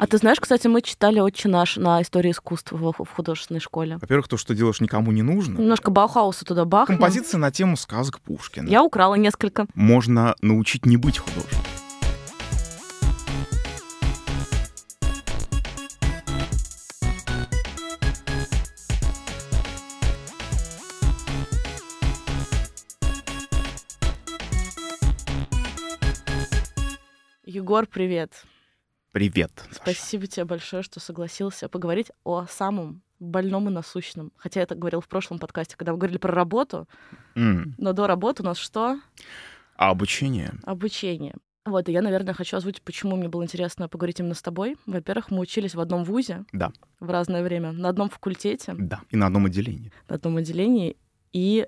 [0.00, 3.98] А ты знаешь, кстати, мы читали «Отче наш» на истории искусства в, в художественной школе.
[4.00, 5.58] Во-первых, то, что делаешь, никому не нужно.
[5.58, 6.96] Немножко Баухауса туда бахнул.
[6.96, 8.66] Композиция на тему сказок Пушкина.
[8.66, 9.66] Я украла несколько.
[9.74, 11.58] Можно научить не быть художником.
[27.44, 28.46] Егор, привет.
[29.12, 29.50] Привет.
[29.70, 29.74] Саша.
[29.74, 34.30] Спасибо тебе большое, что согласился поговорить о самом больном и насущном.
[34.36, 36.88] Хотя я так говорил в прошлом подкасте, когда мы говорили про работу.
[37.34, 39.00] М, Но до работы у нас что?
[39.76, 40.52] А обучение?
[40.62, 41.34] Обучение.
[41.66, 44.76] Вот, и я, наверное, хочу озвучить, почему мне было интересно поговорить именно с тобой.
[44.86, 49.00] Во-первых, мы учились в одном вузе Да, в разное время, на одном факультете, да.
[49.10, 49.92] И на одном отделении.
[50.08, 50.96] на одном отделении,
[51.32, 51.66] и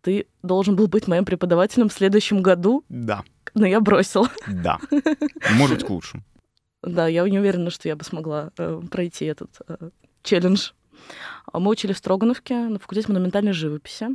[0.00, 3.22] ты должен был быть моим преподавателем в следующем году, Да,
[3.54, 4.28] но я бросила.
[4.46, 4.78] да.
[5.54, 6.22] Может быть, к лучшему.
[6.84, 9.90] Да, я не уверена, что я бы смогла э, пройти этот э,
[10.22, 10.70] челлендж.
[11.52, 14.08] А Мы учили в Строгановке на факультете монументальной живописи,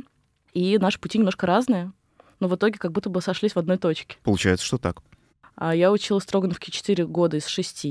[0.52, 1.92] и наши пути немножко разные,
[2.38, 4.16] но в итоге как будто бы сошлись в одной точке.
[4.22, 5.02] Получается, что так.
[5.56, 7.86] А Я училась в Строгановке 4 года из 6,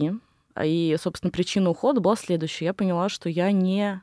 [0.64, 2.66] и, собственно, причина ухода была следующая.
[2.66, 4.02] Я поняла, что я не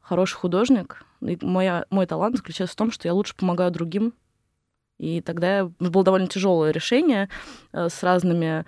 [0.00, 4.12] хороший художник, и моя, мой талант заключается в том, что я лучше помогаю другим,
[4.98, 7.28] и тогда было довольно тяжелое решение
[7.72, 8.64] э, с разными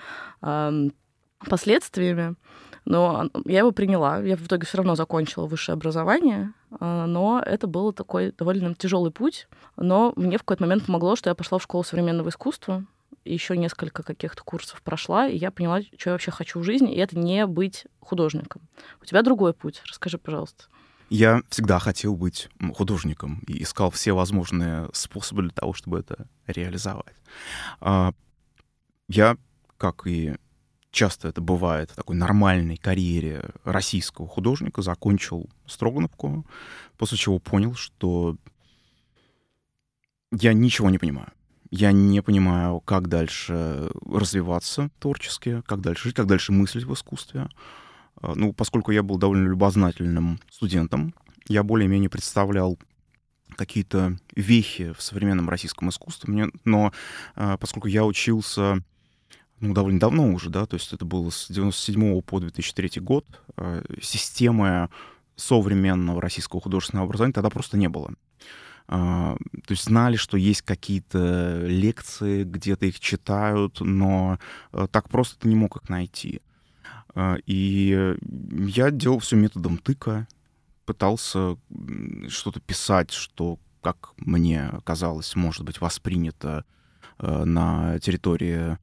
[1.49, 2.37] последствиями.
[2.85, 4.21] Но я его приняла.
[4.21, 9.11] Я в итоге все равно закончила высшее образование, а, но это был такой довольно тяжелый
[9.11, 9.49] путь.
[9.77, 12.85] Но мне в какой-то момент помогло, что я пошла в школу современного искусства,
[13.25, 16.99] еще несколько каких-то курсов прошла, и я поняла, что я вообще хочу в жизни, и
[16.99, 18.63] это не быть художником.
[19.03, 19.83] У тебя другой путь.
[19.87, 20.65] Расскажи, пожалуйста.
[21.09, 27.15] Я всегда хотел быть художником и искал все возможные способы для того, чтобы это реализовать.
[27.81, 28.13] А,
[29.09, 29.37] Я,
[29.77, 30.37] как и
[30.97, 36.47] часто это бывает в такой нормальной карьере российского художника, закончил Строгановку,
[36.97, 38.37] после чего понял, что
[40.33, 41.29] я ничего не понимаю.
[41.71, 47.49] Я не понимаю, как дальше развиваться творчески, как дальше жить, как дальше мыслить в искусстве.
[48.17, 51.15] А, Ну, поскольку я был довольно любознательным студентом,
[51.49, 52.79] я более-менее представлял
[53.57, 56.33] какие-то вехи в современном российском искусстве.
[56.33, 56.93] Мне, но
[57.35, 58.83] а, поскольку я учился
[59.61, 63.83] ну, довольно давно уже, да, то есть это было с 97 по 2003 год, а,
[64.03, 64.89] системы
[65.37, 68.13] современного российского художественного образования тогда просто не было.
[68.89, 69.37] А,
[69.67, 74.39] То есть знали, что есть какие-то лекции, где-то их читают, но
[74.73, 76.41] а, так просто ты не мог их найти.
[77.47, 78.15] И
[78.69, 80.29] я делал все методом тыка,
[80.87, 81.57] пытался
[82.29, 86.65] что-то писать, что, как мне казалось, может быть воспринято
[87.19, 88.77] э, на территории э,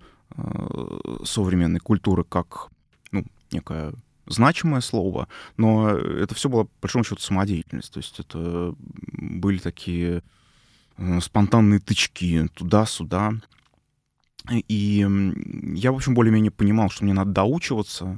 [1.24, 2.70] современной культуры как
[3.12, 3.94] ну, некое
[4.26, 5.28] значимое слово,
[5.58, 7.94] но это все было, по большому счету, самодеятельность.
[7.94, 10.24] То есть это были такие
[10.98, 13.34] э, спонтанные тычки туда-сюда.
[14.50, 15.08] И
[15.76, 18.18] я, в общем, более-менее понимал, что мне надо доучиваться,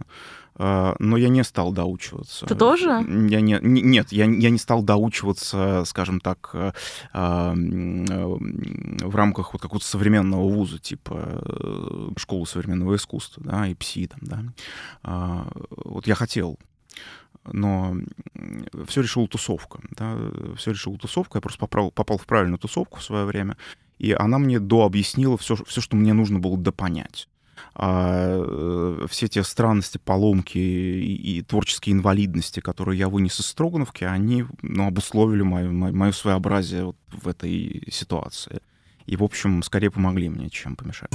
[0.58, 2.46] но я не стал доучиваться.
[2.46, 2.90] Ты тоже?
[3.30, 6.72] Я не, не- нет, я, я не стал доучиваться, скажем так, э,
[7.14, 8.36] а, э,
[9.06, 14.20] в рамках вот какого-то современного вуза, типа э, школы современного искусства, да, и ПСИ там,
[14.22, 14.44] да.
[15.04, 15.48] А,
[15.84, 16.58] Вот я хотел,
[17.52, 17.96] но
[18.88, 20.18] все решила тусовка, да,
[20.58, 23.58] все решила тусовка, я просто попал, попал в правильную тусовку в свое время,
[24.00, 27.28] и она мне дообъяснила все, все что мне нужно было допонять.
[27.78, 34.06] А, э, все те странности, поломки и, и творческие инвалидности, которые я вынес из Строгановки,
[34.06, 38.62] они ну, обусловили мое, мое своеобразие вот в этой ситуации.
[39.06, 41.12] И, в общем, скорее помогли мне, чем помешали.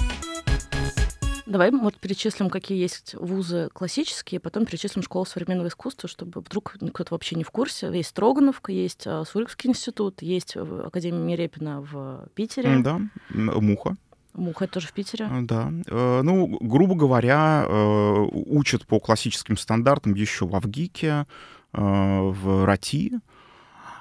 [1.46, 7.14] Давай вот перечислим, какие есть вузы классические, потом перечислим школу современного искусства, чтобы вдруг кто-то
[7.14, 7.90] вообще не в курсе.
[7.92, 12.78] Есть Строгановка, есть а, Сурикский институт, есть Академия Мирепина в Питере.
[12.78, 13.00] Да,
[13.30, 13.96] муха.
[14.34, 15.26] Муха это тоже в Питере.
[15.30, 15.72] А, Да.
[15.88, 21.26] Э, Ну, грубо говоря, э, учат по классическим стандартам еще в Авгике,
[21.72, 23.18] э, в РАТИ.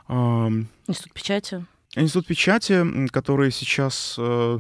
[0.07, 1.65] Институт печати.
[1.95, 4.59] Институт печати, который сейчас э,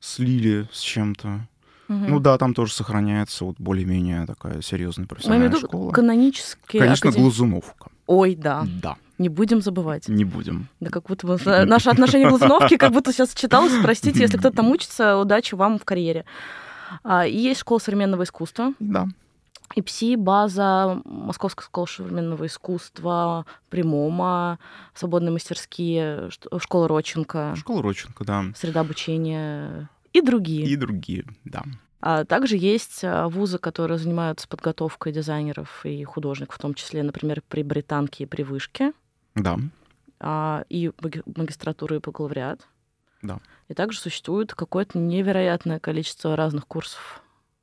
[0.00, 1.46] слили с чем-то.
[1.88, 2.10] Мгм.
[2.10, 5.90] Ну да, там тоже сохраняется вот более-менее такая серьезная профессиональная школа.
[5.90, 7.90] канонические Конечно, академ- Глазуновка.
[8.06, 8.66] Ой, да.
[8.82, 10.08] Да, Не будем забывать.
[10.08, 10.68] не будем.
[10.80, 13.72] Да как будто бы наше отношение к Глазуновке как будто сейчас читалось.
[13.82, 16.24] Простите, если кто-то там учится, удачи вам в карьере.
[17.02, 18.72] А, И есть школа современного искусства.
[18.78, 19.06] Да.
[19.74, 24.58] ИПСИ, база, Московская школа современного искусства, Примома,
[24.94, 28.44] свободные мастерские, школа Роченко, Школа Роченко, да.
[28.56, 30.66] среда обучения и другие.
[30.66, 31.64] И другие, да.
[32.00, 37.42] А также есть а, вузы, которые занимаются подготовкой дизайнеров и художников, в том числе, например,
[37.48, 38.92] при Британке и при Вышке.
[39.38, 39.58] Да.
[40.20, 40.90] А, и
[41.36, 42.66] магистратура и бакалавриат.
[43.22, 43.40] Да.
[43.68, 47.22] И также существует какое-то невероятное количество разных курсов,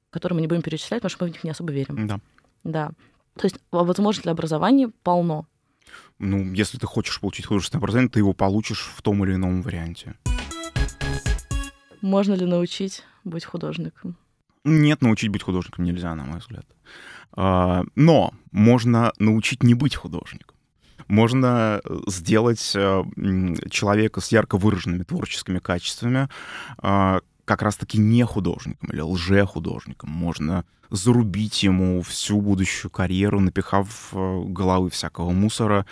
[0.09, 2.07] которые мы не будем перечислять, потому что мы в них не особо верим.
[2.07, 2.19] Да.
[2.63, 2.91] Да.
[3.35, 5.45] То есть возможностей для образования полно.
[6.19, 10.15] Ну, если ты хочешь получить художественное образование, ты его получишь в том или ином варианте.
[12.01, 14.17] Можно ли научить быть художником?
[14.63, 16.65] Нет, научить быть художником нельзя, на мой взгляд.
[17.33, 20.54] А, но можно научить не быть художником.
[21.07, 23.03] Можно сделать э,
[23.69, 26.29] человека с ярко выраженными творческими качествами
[26.77, 30.09] а, как раз-таки не художником или лже-художником.
[30.09, 35.85] Можно зарубить ему всю будущую карьеру, напихав э, головы всякого мусора.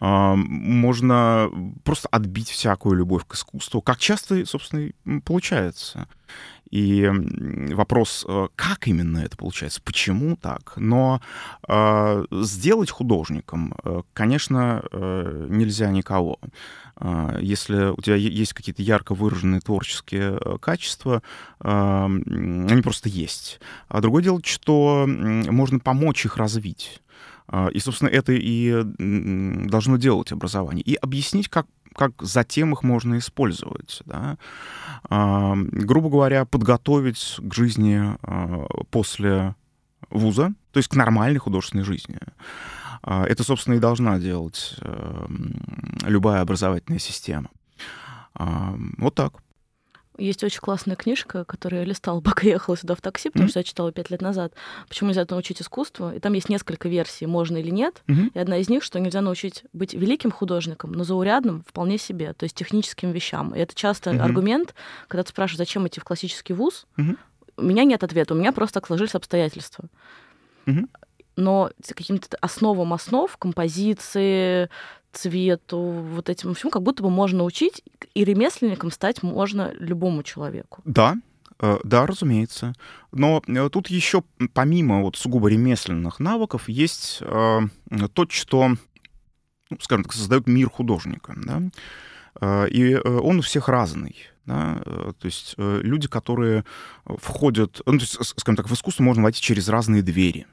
[0.00, 1.50] А, можно
[1.84, 4.90] просто отбить всякую любовь к искусству, как часто, собственно,
[5.24, 6.08] получается.
[6.70, 7.10] И
[7.72, 10.74] вопрос, э, как именно это получается, почему так.
[10.76, 11.22] Но
[11.66, 16.38] э, сделать художником, э, конечно, э, нельзя никого.
[17.00, 21.22] Э, если у тебя есть какие-то ярко выраженные творческие э, качества,
[21.60, 23.60] э, они просто есть.
[23.88, 27.00] А другое дело, что можно помочь их развить.
[27.50, 28.82] Э, и, собственно, это и
[29.68, 30.82] должно делать образование.
[30.82, 34.02] И объяснить, как как затем их можно использовать.
[34.06, 34.38] Да?
[35.10, 39.56] А, грубо говоря, подготовить к жизни а, после
[40.08, 42.18] вуза, то есть к нормальной художественной жизни.
[43.02, 45.26] А, это, собственно, и должна делать а,
[46.04, 47.50] любая образовательная система.
[48.34, 49.42] А, вот так.
[50.18, 53.50] Есть очень классная книжка, которую я листала, пока ехала сюда в такси, потому mm-hmm.
[53.50, 54.52] что я читала пять лет назад.
[54.88, 56.10] Почему нельзя научить искусству?
[56.10, 58.02] И там есть несколько версий, можно или нет.
[58.06, 58.32] Mm-hmm.
[58.34, 62.44] И одна из них, что нельзя научить быть великим художником, но заурядным вполне себе, то
[62.44, 63.54] есть техническим вещам.
[63.54, 64.20] И это часто mm-hmm.
[64.20, 64.74] аргумент,
[65.06, 67.16] когда ты спрашиваешь, зачем идти в классический вуз, mm-hmm.
[67.58, 69.84] у меня нет ответа, у меня просто так сложились обстоятельства.
[70.66, 70.88] Mm-hmm
[71.38, 74.68] но каким-то основам основ, композиции,
[75.12, 77.82] цвету, вот этим всему, как будто бы можно учить,
[78.14, 80.82] и ремесленником стать можно любому человеку.
[80.84, 81.16] Да,
[81.60, 82.74] э, да, разумеется.
[83.12, 84.22] Но э, тут еще
[84.52, 87.60] помимо вот сугубо ремесленных навыков есть э,
[88.12, 88.68] то, что,
[89.70, 91.34] ну, скажем так, создает мир художника.
[91.36, 91.62] Да?
[92.68, 94.14] И он у всех разный.
[94.46, 94.80] Да?
[94.84, 96.64] То есть люди, которые
[97.04, 100.46] входят, ну, то есть, скажем так, в искусство можно войти через разные двери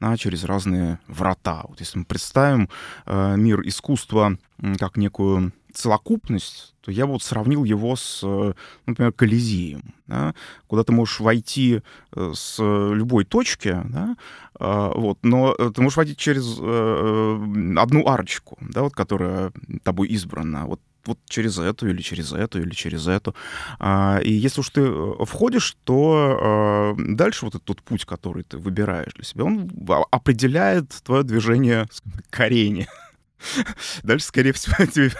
[0.00, 1.64] да, через разные врата.
[1.68, 2.68] Вот если мы представим
[3.06, 4.38] э, мир искусства
[4.78, 8.52] как некую целокупность, то я вот сравнил его с, э,
[8.86, 10.34] например, Колизеем, да,
[10.66, 11.80] куда ты можешь войти
[12.12, 14.16] э, с любой точки, да,
[14.60, 19.52] э, вот, но ты можешь войти через одну арочку, да, вот, которая
[19.82, 20.66] тобой избрана.
[20.66, 23.34] Вот вот через эту или через эту или через эту.
[23.78, 28.58] А, и если уж ты э, входишь, то а, дальше вот этот путь, который ты
[28.58, 29.70] выбираешь для себя, он
[30.10, 31.86] определяет твое движение
[32.30, 32.88] к арене.
[34.02, 35.10] Дальше, скорее всего, тебе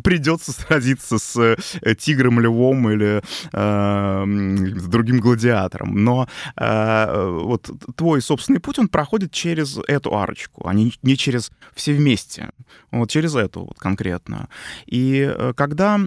[0.00, 3.22] придется сразиться с э, тигром, львом или
[3.52, 6.04] э, другим гладиатором.
[6.04, 11.50] Но э, вот твой собственный путь, он проходит через эту арочку, а не, не через
[11.74, 12.50] все вместе.
[12.90, 14.48] Вот через эту вот конкретно.
[14.86, 15.98] И э, когда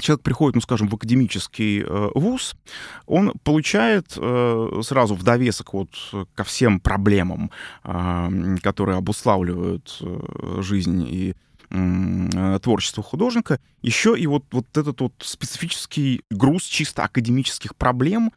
[0.00, 2.54] человек приходит, ну, скажем, в академический э, вуз,
[3.06, 5.90] он получает э, сразу в довесок вот
[6.34, 7.50] ко всем проблемам,
[7.84, 11.34] э, которые обуславливают э, жизнь и
[12.60, 18.30] творчество художника, еще и вот, вот этот вот специфический груз чисто академических проблем,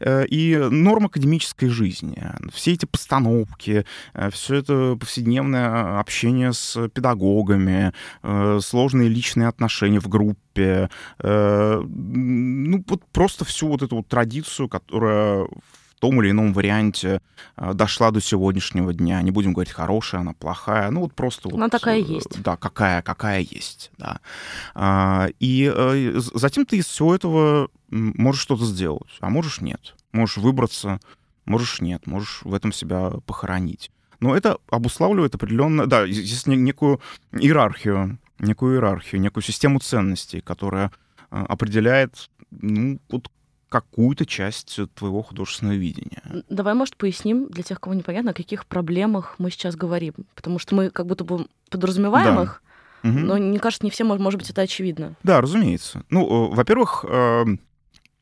[0.00, 2.22] и норм академической жизни.
[2.52, 7.92] Все эти постановки, э, все это повседневное общение с педагогами,
[8.22, 10.90] э, сложные личные отношения в группе,
[11.22, 15.46] ну вот просто всю вот эту вот традицию, которая
[15.98, 17.20] том или ином варианте
[17.56, 19.20] дошла до сегодняшнего дня.
[19.22, 20.90] Не будем говорить, хорошая она, плохая.
[20.90, 21.48] Ну, вот просто...
[21.52, 22.40] Она вот, такая есть.
[22.42, 24.20] Да, какая, какая есть, да.
[24.74, 25.72] А, и
[26.34, 29.94] затем ты из всего этого можешь что-то сделать, а можешь нет.
[30.12, 31.00] Можешь выбраться,
[31.44, 33.90] можешь нет, можешь в этом себя похоронить.
[34.20, 37.00] Но это обуславливает определенно, да, здесь некую
[37.32, 40.90] иерархию, некую иерархию, некую систему ценностей, которая
[41.30, 43.30] э, определяет, ну, вот
[43.68, 46.22] какую-то часть твоего художественного видения.
[46.48, 50.14] Давай, может, поясним для тех, кому непонятно, о каких проблемах мы сейчас говорим.
[50.34, 52.42] Потому что мы как будто бы подразумеваем да.
[52.44, 52.62] их,
[53.04, 53.12] угу.
[53.12, 55.16] но, мне кажется, не всем, может быть, это очевидно.
[55.22, 56.02] Да, разумеется.
[56.08, 57.44] Ну, э, во-первых, э,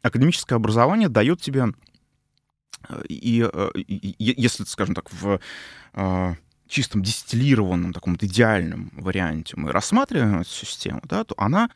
[0.02, 1.66] академическое образование дает тебе,
[2.88, 5.38] э, и, э, и если, скажем так, в
[6.68, 11.70] чистом дистиллированном таком вот идеальном варианте мы рассматриваем эту систему, да, то она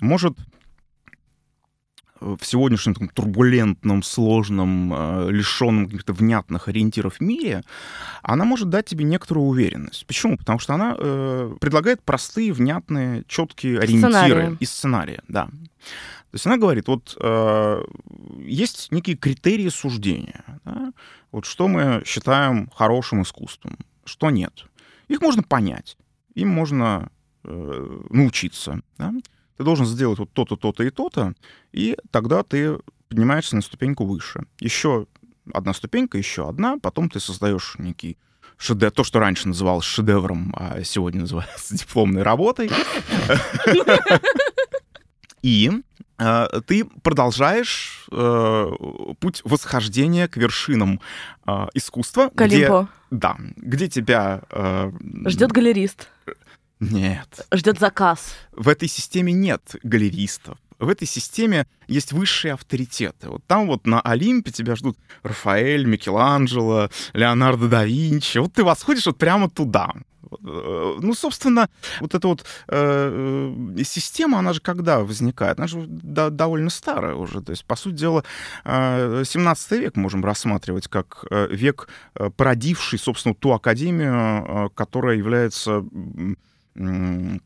[0.00, 0.36] может
[2.20, 7.62] в сегодняшнем таком турбулентном, сложном, э, лишенном каких-то внятных ориентиров мире,
[8.22, 10.06] она может дать тебе некоторую уверенность.
[10.06, 10.36] Почему?
[10.36, 14.56] Потому что она э, предлагает простые, внятные, четкие ориентиры Сценарии.
[14.60, 15.20] и сценарии.
[15.28, 15.46] Да.
[15.46, 17.82] То есть она говорит, вот э,
[18.44, 20.44] есть некие критерии суждения.
[20.64, 20.92] Да?
[21.32, 24.66] Вот что мы считаем хорошим искусством, что нет.
[25.08, 25.96] Их можно понять,
[26.34, 27.10] им можно
[27.44, 28.82] э, научиться.
[28.98, 29.14] Да?
[29.58, 31.34] Ты должен сделать вот то-то, то-то и то-то,
[31.72, 34.44] и тогда ты поднимаешься на ступеньку выше.
[34.60, 35.06] Еще
[35.52, 38.16] одна ступенька, еще одна, потом ты создаешь некий
[38.56, 42.70] шедевр, то, что раньше называлось шедевром, а сегодня называется дипломной работой.
[45.42, 45.70] И
[46.18, 48.70] э, ты продолжаешь э,
[49.20, 51.00] путь восхождения к вершинам
[51.46, 52.30] э, искусства.
[52.34, 52.86] К где-.
[53.10, 54.42] Да, где тебя...
[54.50, 54.92] э,
[55.26, 56.08] Ждет галерист,
[56.80, 57.46] Нет.
[57.52, 58.34] ждет заказ.
[58.52, 60.58] В этой системе нет галеристов.
[60.78, 63.28] В этой системе есть высшие авторитеты.
[63.30, 68.38] Вот там вот на Олимпе тебя ждут Рафаэль, Микеланджело, Леонардо да Винчи.
[68.38, 69.92] Вот ты восходишь вот прямо туда.
[70.30, 71.68] Э, Ну, собственно,
[72.00, 75.58] вот эта вот э, система, она же когда возникает?
[75.58, 77.40] Она же до- довольно старая уже.
[77.42, 78.22] То есть, по сути дела,
[78.64, 85.82] э, 17 век можем рассматривать как э, век, э, породивший, собственно, ту академию, которая является
[86.74, 87.38] э,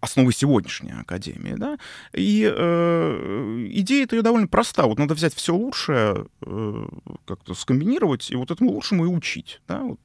[0.00, 1.78] основой сегодняшней академии, да,
[2.12, 4.86] и э, идея это довольно проста.
[4.86, 6.88] Вот надо взять все лучшее, э,
[7.24, 9.80] как-то скомбинировать, и вот этому лучшему и учить, да.
[9.82, 10.00] Вот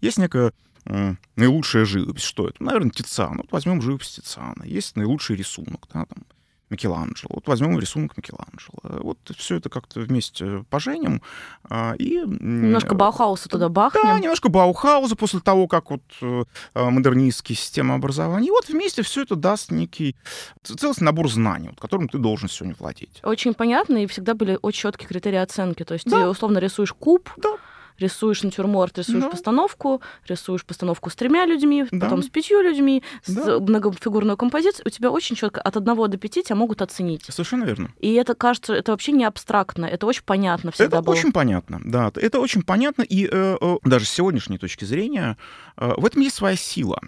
[0.00, 0.52] есть некая
[0.86, 2.22] э, наилучшая живопись.
[2.22, 2.62] Что это?
[2.62, 3.38] Наверное, Тициан.
[3.38, 4.62] Вот возьмем живопись Тициана.
[4.64, 6.24] Есть наилучший рисунок, да, там,
[6.70, 7.30] Микеланджело.
[7.34, 9.02] Вот возьмем рисунок Микеланджело.
[9.02, 11.22] Вот все это как-то вместе поженим.
[11.68, 14.20] а, и, Немножко Баухауса туда да, бахнем.
[14.20, 16.44] немножко Баухауза после того, как вот э,
[16.74, 18.48] э, модернистские системы образования.
[18.48, 20.16] И вот вместе все это даст некий
[20.62, 23.20] целостный набор знаний, вот, которым ты должен сегодня владеть.
[23.22, 25.84] Очень понятно, и всегда были очень четкие критерии оценки.
[25.84, 26.22] То есть Да.
[26.22, 27.56] ты условно рисуешь куб, Да.
[27.98, 29.30] Рисуешь натюрморт, рисуешь Да.
[29.30, 32.00] постановку, рисуешь постановку с тремя людьми, Да.
[32.06, 33.58] потом с пятью людьми, с Да.
[33.60, 34.84] многофигурную композицию.
[34.86, 37.24] У тебя очень четко от одного до пяти тебя могут оценить.
[37.28, 37.90] Совершенно верно.
[38.00, 41.14] И это кажется, это вообще не абстрактно, это очень понятно всегда это было.
[41.14, 42.10] очень понятно, да.
[42.14, 45.36] Это очень понятно, и э, э, даже с сегодняшней точки зрения
[45.76, 47.00] э, в этом есть своя сила.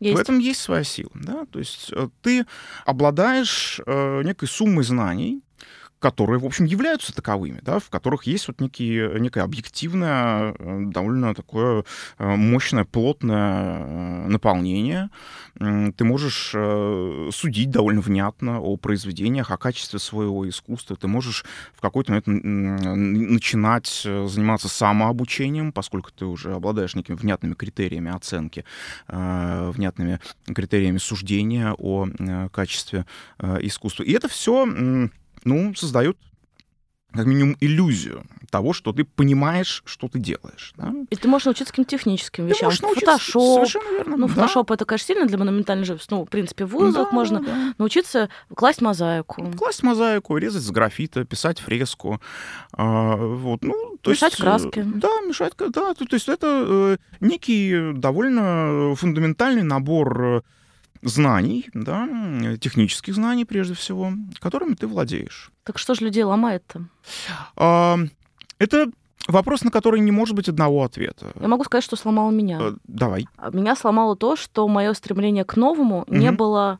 [0.00, 0.18] Есть.
[0.18, 1.46] В этом есть своя сила, да.
[1.50, 2.44] То есть э, ты
[2.84, 5.40] обладаешь э, некой суммой знаний,
[6.04, 11.34] которые, в общем, являются таковыми, да, в которых есть вот некие, некое объективное, э, довольно
[11.34, 11.86] такое
[12.18, 15.08] э, мощное, плотное э, наполнение.
[15.54, 16.50] Ты можешь
[17.34, 20.96] судить довольно внятно о произведениях, о качестве своего искусства.
[20.96, 28.10] Ты можешь в какой-то момент начинать заниматься самообучением, поскольку ты уже обладаешь некими внятными критериями
[28.12, 28.64] оценки,
[29.06, 30.18] внятными
[30.52, 32.08] критериями суждения о
[32.52, 33.06] качестве
[33.40, 34.02] искусства.
[34.02, 34.66] И это все
[35.44, 36.16] ну, создает
[37.12, 40.72] как минимум иллюзию того, что ты понимаешь, что ты делаешь.
[40.76, 40.92] Да?
[41.10, 42.66] И ты можешь научиться каким-то техническим Ты вещам.
[42.66, 43.54] можешь научиться- Фотошоп.
[43.68, 44.16] Совершенно верно.
[44.16, 44.34] Ну, да.
[44.34, 46.08] фотошоп это, конечно, сильно для монументальной живописи.
[46.10, 47.74] Ну, в принципе, в вузах Да, можно да.
[47.78, 49.44] научиться класть мозаику.
[49.56, 52.20] Класть мозаику, резать с графита, писать фреску.
[52.72, 54.82] а, вот, ну, то Мешать есть, э, краски.
[54.84, 55.94] Да, мешать, да.
[55.94, 60.42] То, то есть это э, некий довольно фундаментальный набор э,
[61.04, 65.50] знаний, да, м, технических знаний прежде всего, которыми ты владеешь.
[65.64, 66.86] Так что же людей ломает-то?
[67.56, 67.98] А,
[68.58, 68.90] это
[69.28, 71.32] вопрос, на который не может быть одного ответа.
[71.40, 72.58] Я могу сказать, что сломало меня.
[72.60, 73.26] Э, Давай.
[73.36, 76.36] А Меня сломало то, что мое стремление к новому не Мгм.
[76.36, 76.78] было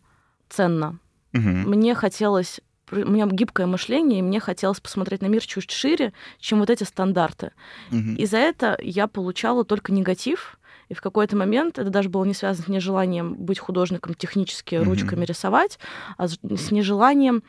[0.49, 0.99] ценно.
[1.33, 1.69] Мгм.
[1.71, 2.61] Мне хотелось
[2.93, 6.85] у меня гибкое мышление, и мне хотелось посмотреть на мир чуть шире, чем вот эти
[6.85, 7.51] стандарты.
[7.91, 8.15] Мгм.
[8.17, 12.35] И за это я получала только негатив, и в какой-то момент это даже было не
[12.35, 14.85] связано с нежеланием быть художником, технически Мгм.
[14.85, 15.79] ручками рисовать,
[16.17, 17.43] а с нежеланием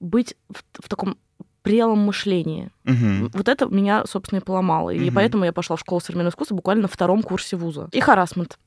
[0.00, 1.18] быть в, в таком
[1.62, 2.70] прелом мышлении.
[2.84, 3.30] Мгм.
[3.34, 4.90] Вот это меня, собственно, и поломало.
[4.90, 5.14] И Мгм.
[5.14, 7.88] поэтому я пошла в школу современного искусства буквально на втором курсе вуза.
[7.92, 8.58] И харасмент.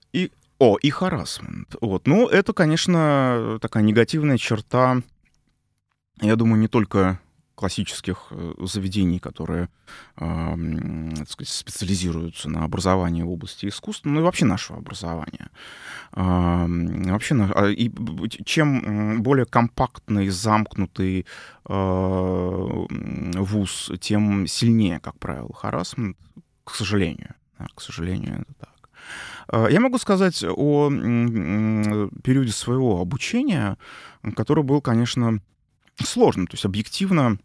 [0.59, 1.75] О, и харасмент.
[1.79, 2.05] Вот.
[2.05, 5.01] Ну, это, конечно, такая негативная черта,
[6.19, 7.17] я думаю, не только
[7.59, 9.67] классических э, заведений, которые
[10.15, 10.55] э,
[11.17, 15.49] так сказать, специализируются на образовании в области искусства, ну и вообще нашего образования.
[16.13, 17.91] А, Вообще, а, и
[18.45, 21.25] чем более компактный, замкнутый
[21.67, 22.85] э,
[23.39, 26.15] вуз, тем сильнее, как правило, харасмент,
[26.63, 27.35] к сожалению.
[27.75, 28.89] К сожалению, это так.
[29.49, 33.77] А, Я могу сказать о м, периоде своего обучения,
[34.37, 35.41] который был, конечно,
[36.05, 37.37] сложным, то есть объективно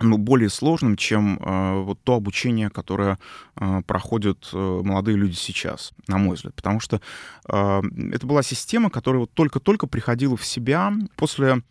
[0.00, 3.18] ну, более сложным, чем э, вот то обучение, которое
[3.56, 6.54] э, проходят э, молодые люди сейчас, на мой взгляд.
[6.54, 7.00] Потому что
[7.48, 11.62] э, это была система, которая вот только-только приходила в себя после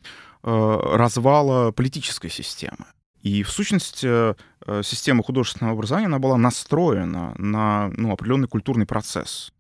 [0.42, 2.86] развала политической системы.
[3.22, 4.34] И в сущности
[4.84, 9.52] система художественного образования она была настроена на ну, определенный культурный процесс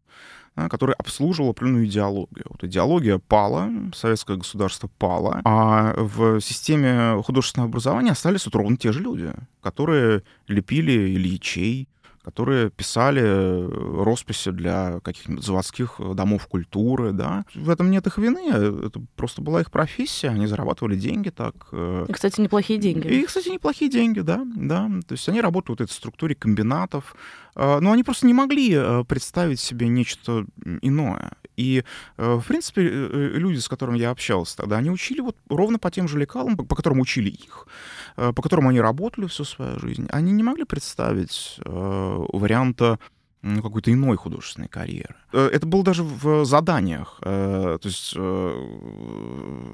[0.55, 2.45] который обслуживал определенную идеологию.
[2.49, 8.91] Вот идеология пала, советское государство пало, а в системе художественного образования остались вот ровно те
[8.91, 11.87] же люди, которые лепили Ильичей,
[12.29, 17.45] которые писали э, росписи для каких-нибудь заводских э, домов культуры, да.
[17.55, 21.55] В этом нет их вины, э, это просто была их профессия, они зарабатывали деньги так.
[21.71, 23.07] И, кстати, неплохие деньги.
[23.07, 24.89] И, кстати, неплохие деньги, да, да.
[25.07, 27.15] То есть они работали в этой структуре комбинатов,
[27.55, 30.45] но они просто не могли представить себе нечто
[30.81, 31.31] иное.
[31.57, 31.83] И,
[32.17, 36.17] в принципе, люди, с которыми я общался тогда, они учили вот ровно по тем же
[36.17, 37.67] лекалам, по которым учили их,
[38.15, 40.07] по которым они работали всю свою жизнь.
[40.09, 42.97] Они не могли представить варианта
[43.41, 45.15] ну, какой-то иной художественной карьеры.
[45.31, 47.19] Э, это было даже в заданиях.
[47.21, 49.28] Э, то есть э,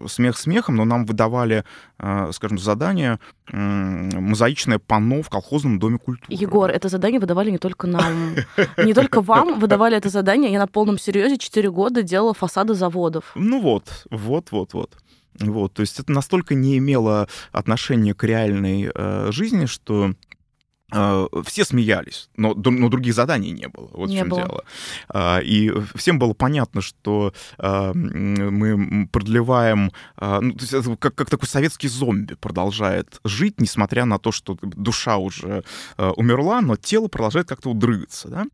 [0.07, 1.63] смех смехом, но нам выдавали,
[2.31, 3.19] скажем, задание
[3.51, 6.27] мозаичное панно в колхозном доме культуры.
[6.29, 8.35] Егор, это задание выдавали не только нам.
[8.77, 10.51] Не только вам выдавали это задание.
[10.51, 13.31] Я на полном серьезе 4 года делала фасады заводов.
[13.35, 14.97] Ну вот, вот, вот, вот.
[15.37, 20.24] Вот, то есть это настолько не имело отношения к реальной э, жизни, что Э,
[21.45, 23.89] все смеялись, но, но других заданий не было.
[23.91, 24.41] Вот не в чем было.
[24.41, 24.63] дело.
[25.09, 31.29] А, и всем было понятно, что а, мы продлеваем, а, ну, то есть как, как
[31.29, 35.63] такой советский зомби продолжает жить, несмотря на то, что душа уже
[35.97, 38.29] умерла, но тело продолжает как-то удрыгаться.
[38.29, 38.45] Да?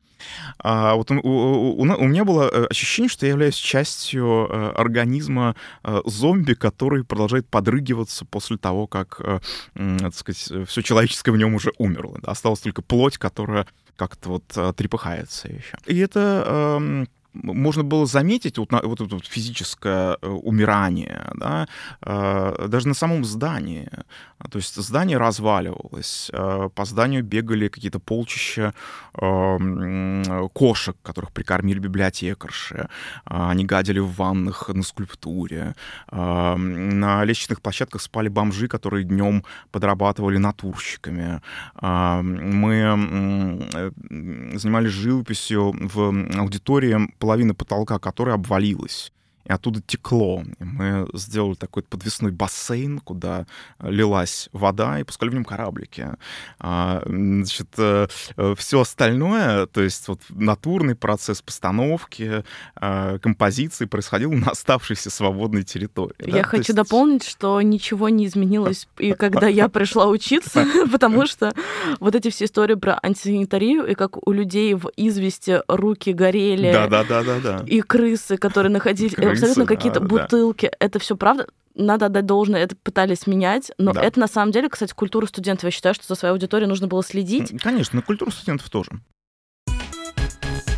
[0.60, 5.56] А вот у, у, у, меня было э, ощущение, что я являюсь частью э, организма
[5.84, 9.22] э, зомби, который продолжает подрыгиваться после того, как,
[9.74, 12.20] так сказать, все человеческое в нем уже умерло.
[12.22, 12.31] Да?
[12.32, 15.78] Осталась только плоть, которая как-то вот трепыхается еще.
[15.86, 16.44] И это
[16.80, 21.68] эм, можно было заметить вот, на, вот вот физическое э, умирание, да,
[22.02, 23.90] э, даже на самом здании.
[24.50, 28.74] То есть здание разваливалось, э, по зданию бегали какие-то полчища
[30.54, 32.88] кошек, которых прикормили библиотекарши,
[33.26, 35.76] они гадили в ваннах на скульптуре,
[36.12, 41.42] на лестничных площадках спали бомжи, которые днем подрабатывали натурщиками.
[41.82, 43.68] Мы
[44.58, 49.14] занимались живописью в аудитории половина потолка которой обвалилась
[49.46, 50.44] и оттуда текло.
[50.60, 53.46] И мы сделали такой подвесной бассейн, куда
[53.80, 56.08] лилась вода, и пускали в нем кораблики.
[56.60, 58.08] А, значит, э,
[58.56, 62.44] все остальное, то есть вот натурный процесс постановки,
[62.80, 66.16] э, композиции происходил на оставшейся свободной территории.
[66.26, 66.44] Я да?
[66.44, 66.76] хочу есть...
[66.76, 71.54] дополнить, что ничего не изменилось, и когда я пришла учиться, потому что
[72.00, 76.72] вот эти все истории про антисанитарию, и как у людей в извести руки горели,
[77.68, 80.68] и крысы, которые находились абсолютно какие-то а, бутылки.
[80.68, 80.78] Да.
[80.80, 81.48] Это все правда.
[81.74, 84.04] Надо отдать должное, это пытались менять, но да.
[84.04, 85.64] это на самом деле, кстати, культура студентов.
[85.66, 87.60] Я считаю, что за своей аудиторией нужно было следить.
[87.62, 88.92] Конечно, на культуру студентов тоже.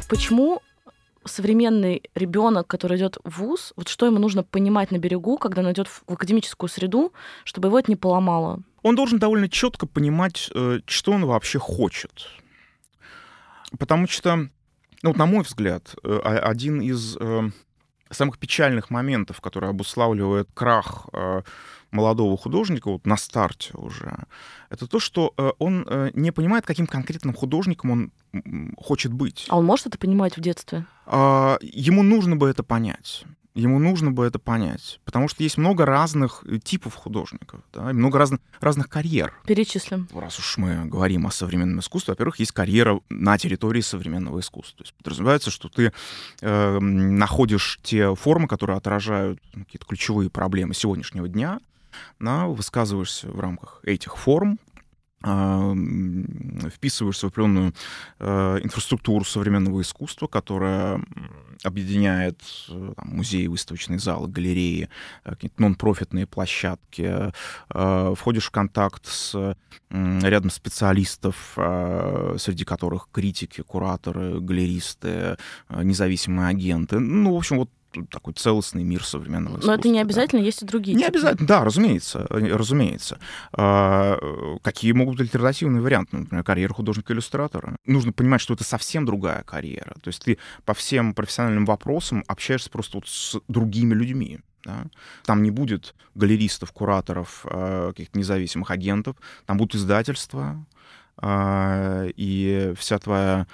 [0.08, 0.62] Почему
[1.26, 5.72] современный ребенок, который идет в ВУЗ, вот что ему нужно понимать на берегу, когда он
[5.72, 7.14] идет в академическую среду,
[7.44, 8.62] чтобы его это не поломало?
[8.82, 12.28] Он должен довольно четко понимать, э, что он вообще хочет.
[13.80, 14.50] Потому что, ну,
[15.04, 17.50] вот на мой взгляд, э, один из э,
[18.10, 21.42] самых печальных моментов, которые обуславливают крах э,
[21.92, 24.26] молодого художника вот на старте уже,
[24.70, 28.12] это то, что э, он э, не понимает, каким конкретным художником он
[28.78, 29.46] хочет быть.
[29.50, 30.86] А он может это понимать в детстве?
[31.06, 35.00] А, ему нужно бы это понять ему нужно бы это понять.
[35.06, 39.34] Потому что есть много разных э, типов художников, да, много разных, разных карьер.
[39.46, 40.08] Перечислим.
[40.14, 44.78] Раз уж мы говорим о современном искусстве, во-первых, есть карьера на территории современного искусства.
[44.80, 45.94] То есть подразумевается, что ты
[46.42, 51.60] э, находишь те формы, которые отражают какие-то ключевые проблемы сегодняшнего дня,
[52.20, 54.60] да, высказываешься в рамках этих форм,
[55.24, 57.74] вписываешься в определенную
[58.20, 61.02] э, инфраструктуру современного искусства, которая
[61.64, 64.90] объединяет э, там, музеи, выставочные залы, галереи,
[65.24, 67.32] э, какие-то нон-профитные площадки,
[67.70, 69.56] входишь в контакт с
[69.90, 75.38] рядом специалистов, среди которых критики, кураторы, галеристы,
[75.70, 77.00] независимые агенты.
[77.00, 77.70] Ну, в общем, вот
[78.10, 79.72] такой целостный мир современного искусства.
[79.72, 80.46] Но это не обязательно, да.
[80.46, 80.96] есть и другие.
[80.96, 81.18] Не типы.
[81.18, 83.20] обязательно, да, разумеется, э, разумеется.
[83.54, 84.18] А,
[84.62, 86.18] какие могут быть альтернативные варианты?
[86.18, 87.76] Например, карьера художника-иллюстратора.
[87.86, 89.96] Нужно понимать, что это совсем другая карьера.
[90.02, 94.40] То есть ты по всем профессиональным вопросам общаешься просто вот с другими людьми.
[94.66, 94.86] Да?
[95.26, 100.66] Там не будет галеристов, кураторов, э, каких-то независимых агентов, там будут издательства,
[101.22, 103.48] э, и вся твоя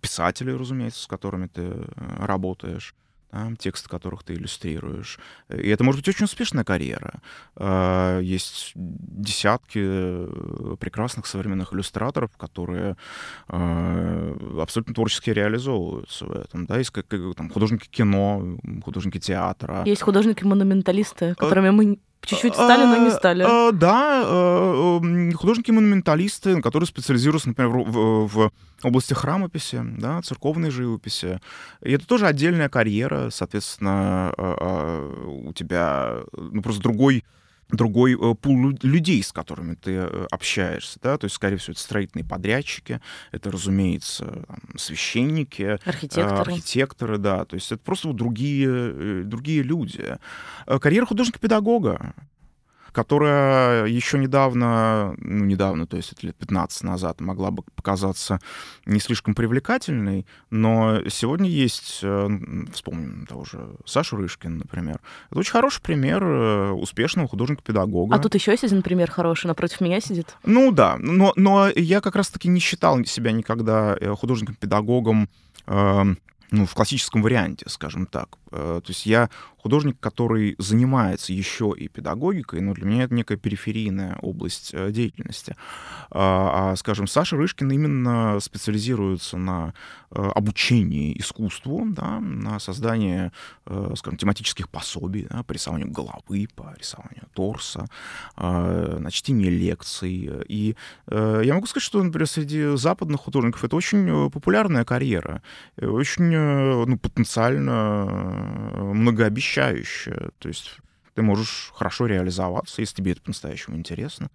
[0.00, 1.70] писатели, разумеется, с которыми ты
[2.18, 2.94] работаешь
[3.34, 5.18] да, тексты которых ты иллюстрируешь.
[5.50, 7.14] И это может быть очень успешная карьера.
[7.56, 12.96] А, есть десятки э, прекрасных современных иллюстраторов, которые
[13.48, 16.66] а, абсолютно творчески реализовываются в этом.
[16.66, 16.78] Да?
[16.78, 19.82] Есть как, там, художники кино, художники театра.
[19.84, 23.42] Есть художники-монументалисты, э, которыми мы Чуть-чуть стали, но не стали.
[23.42, 25.00] А, а, да, а,
[25.34, 31.40] художники-монументалисты, которые специализируются, например, в, в области храмописи, да, церковной живописи.
[31.82, 34.32] И это тоже отдельная карьера, соответственно,
[35.26, 37.24] у тебя ну, просто другой
[37.70, 41.80] другой э, пул людей, с которыми ты э, общаешься, да, то есть, скорее всего, это
[41.80, 43.00] строительные подрядчики,
[43.32, 46.52] это, разумеется, там, священники, архитекторы.
[46.52, 50.18] архитекторы, да, то есть это просто вот другие, э, другие люди.
[50.66, 52.14] Карьера художника-педагога,
[52.94, 58.38] которая еще недавно, ну, недавно, то есть это лет 15 назад, могла бы показаться
[58.86, 62.28] не слишком привлекательной, но сегодня есть, э,
[62.72, 65.00] вспомним того же Сашу Рышкин, например.
[65.30, 68.14] Это очень хороший пример э, успешного художника-педагога.
[68.14, 70.36] А тут еще есть один пример хороший, напротив меня сидит.
[70.44, 75.28] Ну да, но, но я как раз-таки не считал себя никогда э, художником-педагогом
[75.66, 78.36] ну, в классическом варианте, скажем так.
[78.50, 79.30] То есть я
[79.64, 85.56] художник, который занимается еще и педагогикой, но для меня это некая периферийная область э, деятельности.
[86.10, 89.72] А, а, скажем, Саша Рышкин именно специализируется на
[90.10, 93.30] э, обучении искусству, да, на создании,
[93.64, 97.86] э, скажем, тематических пособий да, по рисованию головы, по рисованию торса,
[98.36, 100.30] на чтении лекций.
[100.46, 100.76] И
[101.10, 105.42] я могу сказать, что, например, среди западных художников это очень популярная карьера,
[105.80, 106.36] очень
[106.86, 108.04] ну, потенциально
[108.94, 110.30] многообещающая обучающее.
[110.38, 110.78] То есть
[111.14, 114.30] ты можешь хорошо реализоваться, если тебе это по-настоящему интересно.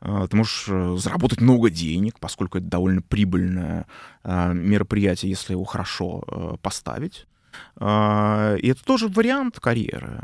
[0.00, 3.86] А, ты можешь э, заработать много денег, поскольку это довольно прибыльное
[4.22, 7.26] а, мероприятие, если его хорошо э, поставить.
[7.76, 10.20] А, и это тоже вариант карьеры.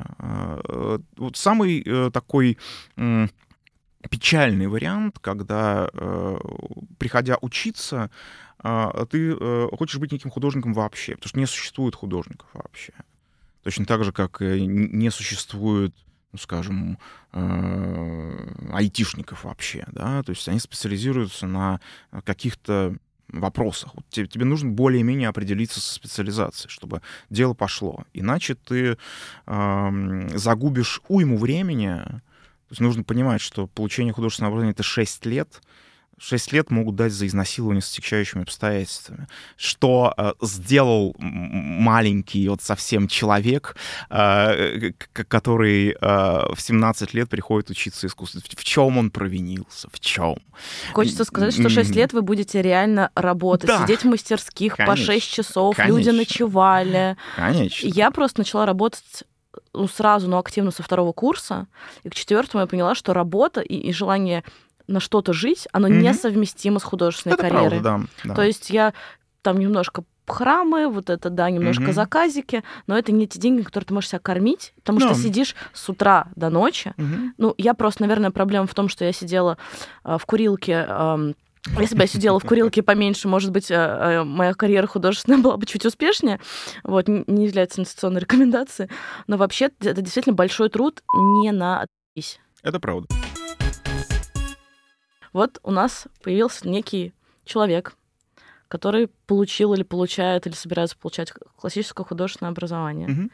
[1.16, 2.58] Вот самый э, такой
[4.08, 5.90] печальный вариант, когда,
[6.96, 8.08] приходя учиться,
[9.10, 12.92] ты хочешь быть неким художником вообще, потому что не существует художников вообще.
[13.66, 15.92] Точно так же, как не существует
[16.30, 16.98] ну, скажем,
[17.32, 21.80] э, айтишников вообще, да, то есть они специализируются на
[22.24, 22.94] каких-то
[23.26, 23.96] вопросах.
[23.96, 28.04] Вот тебе, тебе нужно более-менее определиться со специализацией, чтобы дело пошло.
[28.12, 28.98] Иначе ты
[29.46, 31.96] э, загубишь уйму времени.
[31.96, 35.60] То есть нужно понимать, что получение художественного образования— это 6 лет—
[36.18, 39.26] 6 лет могут дать за изнасилование с отягчающими обстоятельствами.
[39.56, 43.76] Что э, сделал маленький вот совсем человек,
[44.08, 48.40] э, который э, в 17 лет приходит учиться искусству?
[48.40, 49.88] В чем он провинился?
[49.92, 50.38] В чем?
[50.92, 53.82] Хочется сказать, что 6 лет вы будете реально работать, да.
[53.82, 54.96] сидеть в мастерских Конечно.
[54.96, 55.96] по 6 часов, Конечно.
[55.96, 57.16] люди ночевали.
[57.36, 57.86] Конечно.
[57.86, 59.24] Я просто начала работать
[59.72, 61.66] ну, сразу, но активно со второго курса.
[62.04, 64.44] И к четвертому я поняла, что работа и, и желание
[64.86, 66.00] на что-то жить, оно mm-hmm.
[66.00, 67.80] несовместимо с художественной это карьерой.
[67.80, 68.34] Правда, да, да.
[68.34, 68.94] То есть я
[69.42, 71.92] там немножко храмы, вот это, да, немножко mm-hmm.
[71.92, 75.06] заказики, но это не те деньги, которые ты можешь себя кормить, потому no.
[75.06, 76.94] что сидишь с утра до ночи.
[76.96, 77.30] Mm-hmm.
[77.38, 79.56] Ну, я просто, наверное, проблема в том, что я сидела
[80.04, 81.32] э, в курилке э,
[81.78, 85.56] если бы я сидела в курилке поменьше, может быть, э, э, моя карьера художественная была
[85.56, 86.40] бы чуть успешнее.
[86.84, 88.88] Вот, не является инвестиционной рекомендацией.
[89.26, 91.86] Но вообще это действительно большой труд не на
[92.62, 93.08] Это правда.
[95.36, 97.12] Вот у нас появился некий
[97.44, 97.94] человек,
[98.68, 103.10] который получил или получает, или собирается получать классическое художественное образование.
[103.10, 103.30] Угу.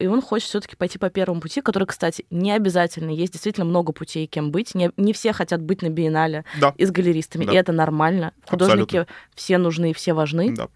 [0.00, 3.10] И он хочет все-таки пойти по первому пути, который, кстати, не обязательно.
[3.10, 4.74] Есть действительно много путей, кем быть.
[4.74, 6.74] Не, не все хотят быть на биеннале да.
[6.76, 7.44] и с галеристами.
[7.44, 7.52] Да.
[7.52, 8.32] И это нормально.
[8.44, 9.14] Художники Абсолютно.
[9.36, 10.52] все нужны и все важны.
[10.56, 10.66] Да.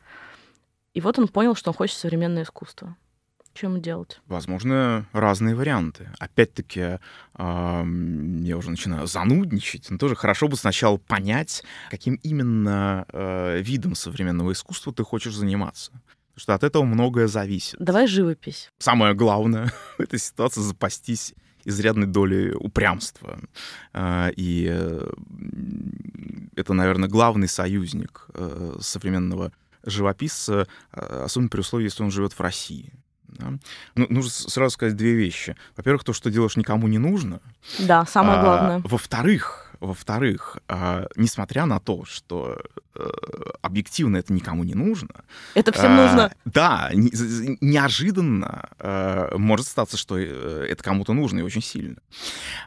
[0.93, 2.97] И вот он понял, что он хочет современное искусство.
[3.55, 4.21] Что ему делать?
[4.27, 6.11] Возможно, разные варианты.
[6.19, 6.99] Опять-таки,
[7.39, 14.53] я уже начинаю занудничать, но тоже хорошо бы сначала понять, каким именно э, видом современного
[14.53, 15.93] искусства ты хочешь заниматься.
[15.93, 17.77] Потому что от этого многое зависит.
[17.79, 18.73] Давай живопись.
[18.79, 21.33] Самое главное в этой ситуации запастись
[21.65, 23.39] изрядной долей упрямства.
[23.93, 25.13] Э, и э,
[26.57, 28.27] это, наверное, главный союзник
[28.81, 29.53] современного
[29.85, 32.93] живописца, особенно при условии, если он живет в России.
[33.35, 33.53] Да?
[33.95, 35.57] Ну, нужно сразу сказать две вещи.
[35.77, 37.41] Во-первых, то, что делаешь, никому не нужно.
[37.79, 38.83] Да, самое а, главное.
[38.85, 42.59] Во-вторых, во-вторых, а, несмотря на то, что
[42.95, 43.11] а,
[43.63, 45.25] объективно это никому не нужно.
[45.55, 46.35] Это всем а, нужно.
[46.45, 47.11] Да, не,
[47.61, 51.97] неожиданно а, может статься, что э, это кому-то нужно и очень сильно.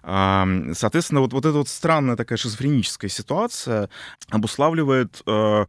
[0.03, 3.89] А, соответственно, вот, вот эта вот странная такая шизофреническая ситуация
[4.29, 5.21] обуславливает...
[5.25, 5.65] А,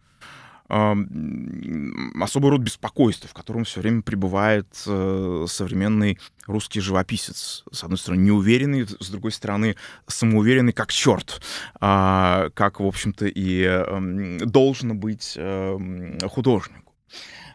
[0.69, 7.65] особый род беспокойства, в котором все время пребывает э, современный русский живописец.
[7.73, 9.77] С одной стороны, неуверенный, с другой стороны,
[10.07, 11.41] самоуверенный как черт,
[11.81, 16.95] а, как, в общем-то, и должно быть эм, художнику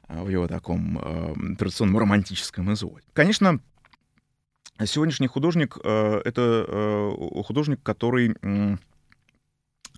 [0.08, 3.06] в его таком традиционном романтическом изоде.
[3.14, 3.60] Конечно,
[4.86, 8.36] сегодняшний художник э,— это э, художник, который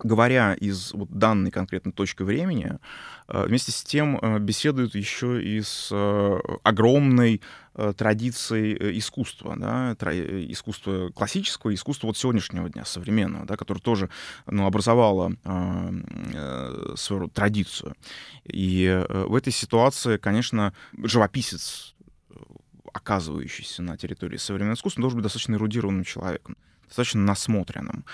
[0.02, 2.78] говоря из вот данной конкретной точки времени,
[3.28, 7.40] э, вместе с тем э, беседуют еще и с э, огромной
[7.98, 14.08] традицией искусства, да, искусства классического, искусства вот сегодняшнего дня, современного, да, которое тоже
[14.46, 15.34] ну, образовало
[16.96, 17.94] свою традицию.
[18.44, 21.94] И в этой ситуации, конечно, живописец,
[22.94, 26.56] оказывающийся на территории современного искусства, должен быть достаточно эрудированным человеком,
[26.86, 28.06] достаточно насмотренным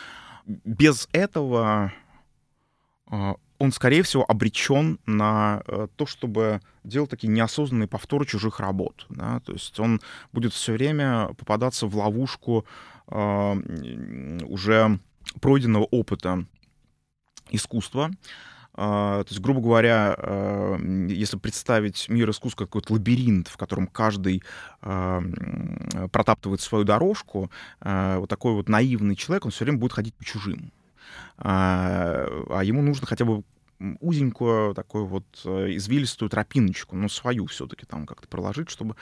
[0.47, 1.93] без этого
[3.07, 9.07] а, он, скорее всего, обречен на э, то, чтобы делать такие неосознанные повторы чужих работ.
[9.09, 9.39] Да?
[9.41, 10.01] То есть он
[10.33, 12.67] будет все время попадаться в ловушку
[13.07, 13.57] а,
[14.47, 14.99] уже
[15.41, 16.45] пройденного опыта
[17.51, 18.11] искусства.
[18.75, 24.43] То есть, грубо говоря, если представить мир искусства как какой-то лабиринт, в котором каждый
[24.81, 30.73] протаптывает свою дорожку, вот такой вот наивный человек, он все время будет ходить по чужим.
[31.39, 33.43] А, а ему нужно хотя бы
[34.01, 38.95] узенькую такую вот э, извилистую тропиночку, но свою все-таки там как-то проложить, чтобы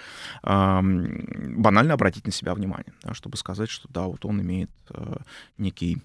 [0.42, 5.16] банально обратить на себя внимание, да, чтобы сказать, что да, вот он имеет э,
[5.58, 5.98] некий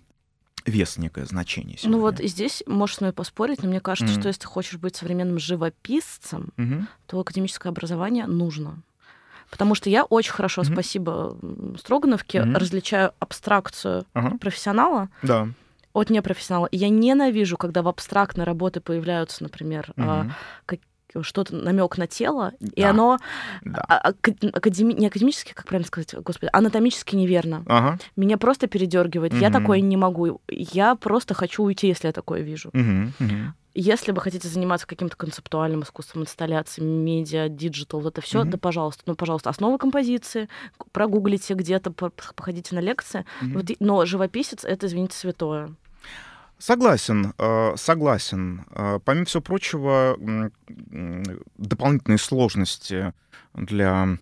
[0.66, 1.78] вес, некое значение.
[1.78, 1.98] Сегодня.
[1.98, 4.20] Ну вот и здесь можешь с мной поспорить, но мне кажется, mm-hmm.
[4.20, 6.86] что если ты хочешь быть современным живописцем, mm-hmm.
[7.08, 8.82] то академическое образование нужно.
[9.50, 10.74] Потому что я очень хорошо, mm-hmm.
[10.74, 11.38] спасибо
[11.80, 12.58] Строгановке, mm-hmm.
[12.58, 14.40] различаю абстракцию uh-huh.
[14.40, 15.48] профессионала да.
[15.94, 16.68] от непрофессионала.
[16.72, 20.32] Я ненавижу, когда в абстрактной работе появляются, например, mm-hmm.
[20.66, 20.80] как,
[21.22, 22.72] что-то намек на тело, да.
[22.76, 23.20] и оно
[23.64, 23.80] да.
[23.88, 24.14] А,
[24.54, 24.94] академи...
[24.94, 27.64] не академически, как правильно сказать, господи, анатомически неверно.
[27.68, 28.00] Ага.
[28.16, 29.34] Меня просто передергивает.
[29.34, 29.42] Угу.
[29.42, 30.42] Я такое не могу.
[30.50, 32.70] Я просто хочу уйти, если я такое вижу.
[32.70, 33.26] Угу.
[33.26, 33.54] Угу.
[33.78, 38.52] Если вы хотите заниматься каким-то концептуальным искусством, инсталляциями, медиа, digital, вот это все, mm-hmm.
[38.52, 40.48] да, пожалуйста, ну, пожалуйста, основы композиции,
[40.94, 43.26] прогуглите где-то, походите на лекции.
[43.42, 43.54] Mm-hmm.
[43.54, 45.76] Вот, но живописец это, извините, святое.
[46.58, 48.66] Согласен, э, согласен.
[48.72, 50.18] Э, помимо всего прочего,
[51.58, 53.14] дополнительные сложности
[53.54, 54.18] для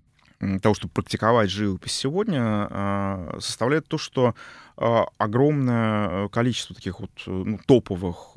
[0.62, 4.36] того, чтобы практиковать живопись сегодня, э, составляет то, что
[4.76, 8.36] огромное количество таких вот ну, топовых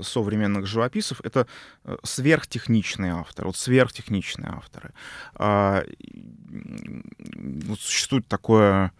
[0.00, 1.46] современных живописцев— это
[2.02, 4.94] сверхтехничные авторы, вот сверхтехничные авторы.
[7.68, 8.92] Вот существует такое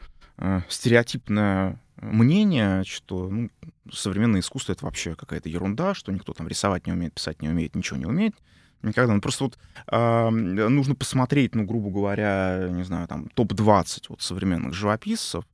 [0.68, 3.50] стереотипное мнение, что ну,
[3.92, 7.74] современное искусство это вообще какая-то ерунда, что никто там рисовать не умеет, писать не умеет,
[7.74, 8.34] ничего не умеет.
[8.82, 9.14] Никогда.
[9.14, 9.58] Ну, просто вот
[9.90, 15.44] э, нужно посмотреть, ну, грубо говоря, не знаю, там, топ-20 вот современных живописцев,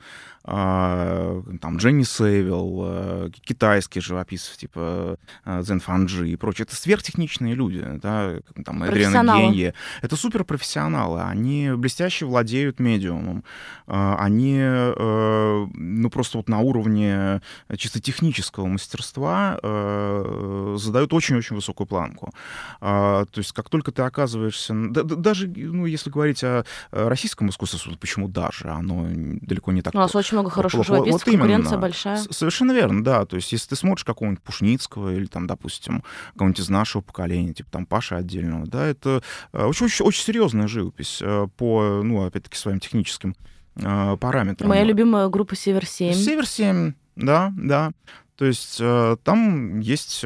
[0.44, 6.66] э, там, Дженни Сейвилл, э, китайских живописцев, типа э, Зен Фанджи и прочее.
[6.66, 9.74] Это сверхтехничные люди, да, там, Эдриана Генье.
[10.02, 13.44] Это суперпрофессионалы, они блестяще владеют медиумом,
[13.86, 17.40] э, они, э, ну, просто вот на уровне
[17.76, 22.32] чисто технического мастерства э, задают очень-очень высокую планку.
[22.80, 24.74] Э, то есть как только ты оказываешься...
[24.90, 28.68] Да, даже, ну, если говорить о российском искусстве, почему даже?
[28.68, 29.06] Оно
[29.40, 29.94] далеко не так...
[29.94, 32.16] У нас очень много хороших живописцев, вот конкуренция большая.
[32.30, 33.24] Совершенно верно, да.
[33.24, 36.02] То есть если ты смотришь какого-нибудь Пушницкого или там, допустим,
[36.36, 39.22] кого-нибудь из нашего поколения, типа там Паша отдельного, да, это
[39.52, 43.34] очень, очень, очень серьезная живопись э, по, ну, опять-таки, своим техническим
[43.74, 44.68] параметрам.
[44.68, 46.12] Моя любимая группа «Север-7».
[46.12, 47.92] «Север-7», да, да.
[48.36, 48.82] То есть
[49.22, 50.24] там есть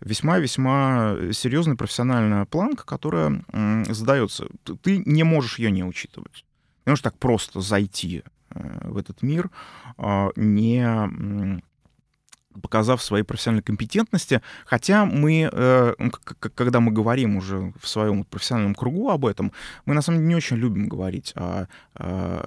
[0.00, 3.44] весьма-весьма серьезная профессиональная планка, которая
[3.88, 4.46] задается.
[4.82, 6.44] Ты не можешь ее не учитывать.
[6.86, 9.50] Ты можешь так просто зайти э, в этот мир,
[9.98, 11.60] а, не
[12.62, 15.94] показав свои профессиональные компетентности, хотя мы, э,
[16.54, 19.52] когда мы говорим уже в своем профессиональном кругу об этом,
[19.84, 21.66] мы на самом деле не очень любим говорить о,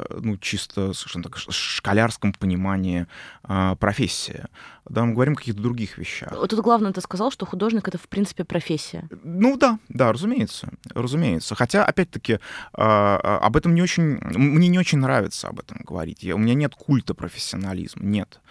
[0.10, 3.06] ну, чисто совершенно так школярском понимании
[3.44, 4.46] а, профессии.
[4.90, 6.32] Да, мы говорим о каких-то других вещах.
[6.32, 9.08] Тут главное, ты сказал, что художник— это, в принципе, профессия.
[9.24, 11.56] Ну да, да, разумеется, разумеется.
[11.56, 12.40] Хотя, опять-таки,
[12.74, 14.20] а, об этом не очень...
[14.22, 16.24] Мне не очень нравится об этом говорить.
[16.24, 18.42] Я, у меня нет культа профессионализма, нет.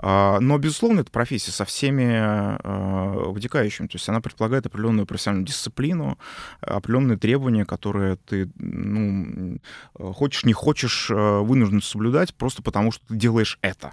[0.00, 3.86] Но, безусловно, это профессия со всеми э, вытекающими.
[3.86, 6.18] То есть она предполагает определенную профессиональную дисциплину,
[6.60, 9.58] определенные требования, которые ты, ну,
[9.94, 13.92] хочешь, не хочешь, э, вынужден соблюдать просто потому, что ты делаешь это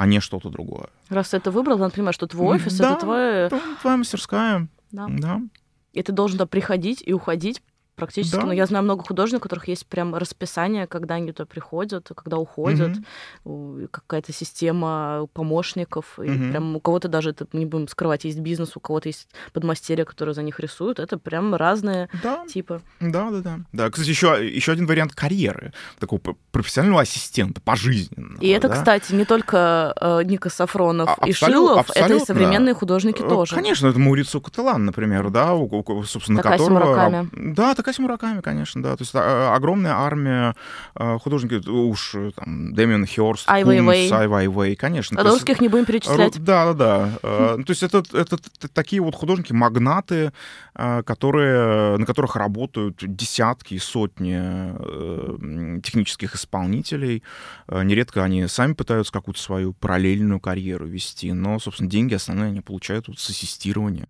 [0.00, 0.86] а не что-то другое.
[1.10, 3.50] Раз ты это выбрал, надо понимать, что твой офис да, это твоя...
[3.82, 4.66] твоя мастерская.
[4.92, 5.06] Да.
[5.10, 5.42] Да.
[5.92, 7.60] И ты должен туда приходить и уходить
[8.00, 8.36] практически.
[8.36, 8.42] Да.
[8.46, 12.38] Ну, я знаю много художников, у которых есть прям расписание, когда они туда приходят, когда
[12.38, 13.04] уходят, Мгм.
[13.44, 16.18] у- какая-то система помощников.
[16.18, 16.50] И Мгм.
[16.50, 20.34] прям у кого-то даже, это не будем скрывать, есть бизнес, у кого-то есть подмастерья, которые
[20.34, 20.98] за них рисуют.
[20.98, 22.80] Это прям разные Да, типы.
[23.00, 23.58] да, да, да.
[23.72, 26.20] Да, кстати, еще, еще один вариант карьеры такого
[26.52, 28.40] профессионального ассистента пожизненного.
[28.40, 28.74] И это, да.
[28.74, 32.26] кстати, не только э, Ника Сафронов А, и Шилов, это и абсолютно.
[32.26, 33.54] современные художники Э, тоже.
[33.54, 37.26] Конечно, это Маурицио Каталан, например, да, у, у- собственно, Такаси которого...
[37.32, 38.96] Да, Такаси Мураками, конечно, да.
[38.96, 40.54] То есть а, огромная армия
[40.94, 44.10] а, художников, уж там Дэмиан Хёрст, Ай Вейвей.
[44.12, 45.18] Ай Вейвей, конечно.
[45.20, 46.36] А То есть- русских не будем перечислять.
[46.36, 47.54] Ру- Да, да, да.
[47.56, 48.36] Ну, То есть это, это
[48.72, 50.32] такие вот художники, магнаты,
[50.74, 57.22] э, которые, на которых работают десятки и сотни э, технических исполнителей.
[57.68, 62.60] Э, Нередко они сами пытаются какую-то свою параллельную карьеру вести, но, собственно, деньги основные они
[62.60, 64.06] получают вот с ассистирования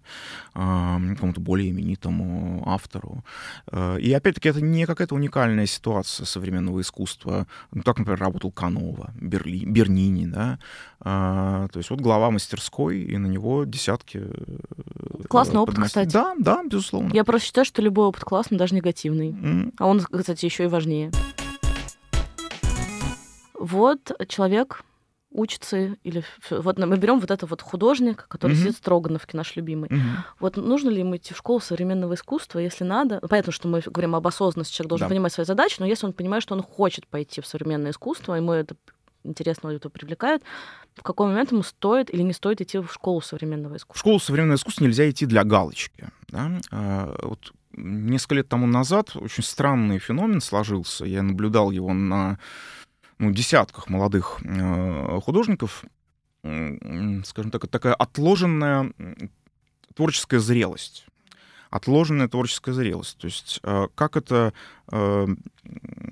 [0.52, 3.24] какому-то более именитому автору.
[3.72, 7.46] Э, И опять-таки это не какая-то уникальная ситуация современного искусства.
[7.72, 10.58] Ну, так, например, работал Канова, Берли, Бернини, да.
[11.00, 14.18] А, то есть вот глава мастерской, и на него десятки...
[14.22, 16.12] э, Классный опыт, кстати.
[16.12, 17.12] Да, да, безусловно.
[17.14, 19.30] Я просто считаю, что любой опыт классный, даже негативный.
[19.30, 21.10] М, А он, кстати, еще и важнее.
[23.58, 24.82] Вот человек
[25.32, 28.60] учится, или вот мы берем вот это вот художник, который Мгм.
[28.60, 29.88] сидит в Строгановке, наш любимый.
[29.90, 30.24] мгм.
[30.40, 33.20] Вот нужно ли ему идти в школу современного искусства, если надо?
[33.22, 35.10] Ну, Понятно, что мы говорим об осознанности, человек должен Да.
[35.10, 38.52] понимать свои задачи, но если он понимает, что он хочет пойти в современное искусство, ему
[38.52, 38.74] это
[39.22, 40.42] интересно, это привлекает,
[40.96, 43.98] в какой момент ему стоит или не стоит идти в школу современного В искусства?
[44.00, 46.08] школу современного искусства нельзя идти для галочки.
[46.28, 46.50] Да?
[46.72, 51.04] А, Вот несколько лет тому назад очень странный феномен сложился.
[51.04, 52.38] Я наблюдал его на
[53.20, 55.84] ну, десятках молодых э, художников.
[56.42, 58.92] Скажем так, такая отложенная
[59.94, 61.06] творческая зрелость.
[61.68, 63.18] Отложенная творческая зрелость.
[63.18, 64.54] То есть э, как это
[64.90, 65.26] э,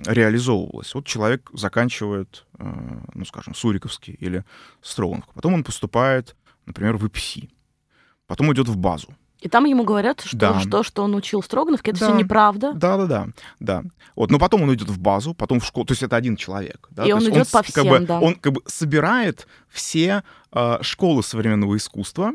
[0.06, 0.94] реализовывалось?
[0.94, 4.44] Вот человек заканчивает, ну, скажем, Суриковский или
[4.82, 5.32] Строгановку.
[5.32, 7.48] Потом он поступает, например, в ИПСИ.
[8.26, 9.08] Потом идет в базу.
[9.40, 10.60] И там ему говорят, что Да.
[10.68, 12.06] то, что он учил Строгановке, это Да.
[12.08, 12.72] все неправда.
[12.72, 13.26] Да, да, да,
[13.60, 13.82] да.
[14.16, 15.86] Вот, но потом он идет в базу, потом в школу.
[15.86, 16.88] То есть это один человек.
[16.90, 17.04] Да?
[17.04, 18.18] И То он идет с- по как всем, бы, да.
[18.20, 22.32] Он как бы собирает все э, школы современного искусства,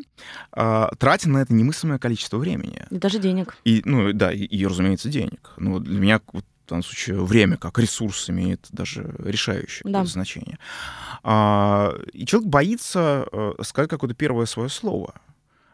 [0.56, 2.84] э, тратя на это немыслимое количество времени.
[2.92, 3.58] И даже денег.
[3.66, 5.50] И, ну, да, и, и, разумеется, денег.
[5.58, 10.06] Но для меня вот, в данном случае время как ресурс имеет даже решающее Да.
[10.06, 10.58] значение.
[11.24, 15.16] А, и человек боится э, сказать какое-то первое свое слово.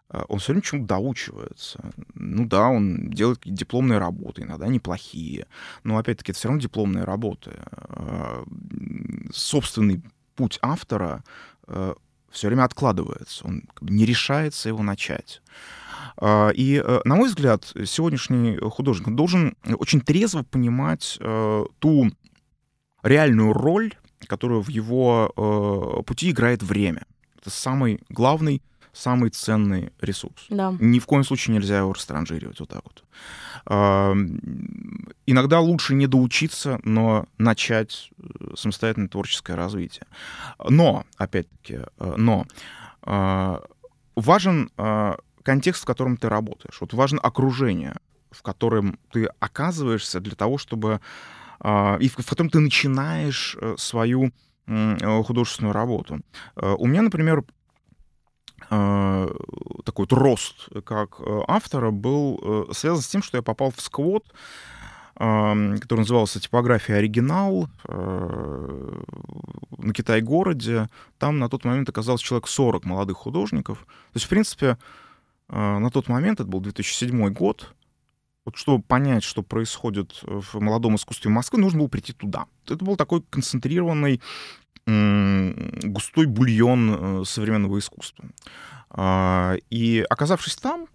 [0.09, 1.91] А, Он все время чему-то доучивается.
[2.15, 5.45] Ну да, он делает дипломные работы, иногда неплохие.
[5.83, 7.51] Но опять-таки это все равно дипломные работы.
[7.71, 8.43] А,
[9.31, 10.01] Собственный
[10.35, 11.23] путь автора
[12.31, 13.45] все время откладывается.
[13.45, 15.41] Он не решается его начать.
[16.17, 22.11] А, И, э, на мой взгляд, сегодняшний художник должен очень трезво понимать э, ту
[23.03, 23.93] реальную роль,
[24.27, 27.03] которую в его э, пути играет время.
[27.39, 28.61] Это самый главный,
[28.93, 30.45] самый ценный ресурс.
[30.49, 30.75] Да.
[30.79, 33.03] Ни в коем случае нельзя его растранжиривать вот так вот.
[33.65, 34.15] А,
[35.25, 40.07] Иногда лучше не доучиться, но начать э, самостоятельное творческое развитие.
[40.67, 42.47] Но, опять-таки, э, но
[43.03, 43.61] а,
[44.15, 46.77] важен а, контекст, в котором ты работаешь.
[46.81, 47.97] Вот важно окружение,
[48.31, 50.99] в котором ты оказываешься для того, чтобы
[51.59, 54.31] а, и в, котором ты начинаешь э, свою
[55.25, 56.19] художественную работу.
[56.55, 57.43] У меня, например,
[58.69, 59.29] э,
[59.85, 63.81] такой вот рост как э, автора был э, связан с тем, что я попал в
[63.81, 64.25] сквот,
[65.15, 69.01] э, который назывался «Типография оригинал» э,
[69.77, 70.89] на Китай-городе.
[71.17, 73.79] Там на тот момент оказалось человек 40 молодых художников.
[73.79, 74.77] То есть, в принципе,
[75.49, 77.73] э, на тот момент, это был 2007 год,
[78.45, 82.47] вот чтобы понять, что происходит в молодом искусстве Москвы, нужно было прийти туда.
[82.65, 84.21] Это был такой концентрированный
[84.85, 88.25] густой бульон э, современного искусства.
[88.89, 90.87] А, И оказавшись там,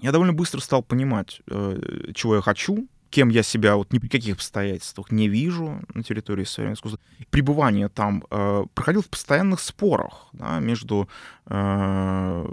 [0.00, 4.08] я довольно быстро стал понимать, э, чего я хочу, кем я себя вот ни при
[4.08, 7.00] каких обстоятельствах не вижу на территории современного искусства.
[7.30, 11.08] Пребывание там э, проходило в постоянных спорах да, между
[11.46, 12.46] э,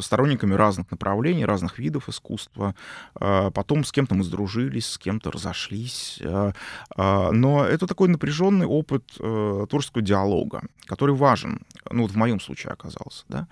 [0.00, 2.74] сторонниками разных направлений, разных видов искусства.
[3.20, 6.18] Э, потом с кем-то мы сдружились, с кем-то разошлись.
[6.22, 6.52] Э,
[6.96, 12.40] э, но это такой напряженный опыт э, творческого диалога, который важен, ну вот в моем
[12.40, 13.46] случае оказался, да,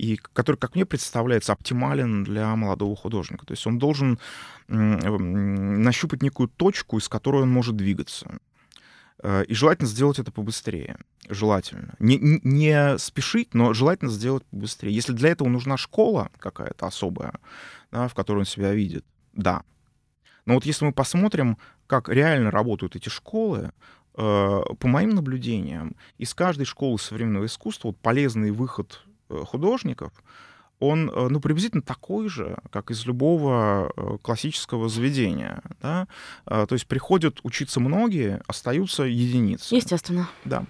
[0.00, 3.44] и который, как мне представляется, оптимален для молодого художника.
[3.44, 4.18] То есть он должен
[4.68, 8.38] м, нащупать некую точку, из которой он может двигаться.
[9.22, 10.96] Э, и желательно сделать это побыстрее.
[11.28, 11.94] Желательно.
[11.98, 14.94] Не, не спешить, но желательно сделать побыстрее.
[14.94, 17.34] Если для этого нужна школа какая-то особая,
[17.92, 19.62] да, в которой он себя видит, да.
[20.46, 23.72] Но вот если мы посмотрим, как реально работают эти школы,
[24.16, 29.09] э, по моим наблюдениям, из каждой школы современного искусства вот полезный выход э,
[29.46, 30.12] художников—
[30.80, 35.62] он э, ну, приблизительно такой же, как из любого э, классического заведения.
[35.82, 36.08] Да?
[36.46, 39.74] То есть приходят учиться многие, остаются единицы.
[39.74, 40.28] Естественно.
[40.44, 40.64] Да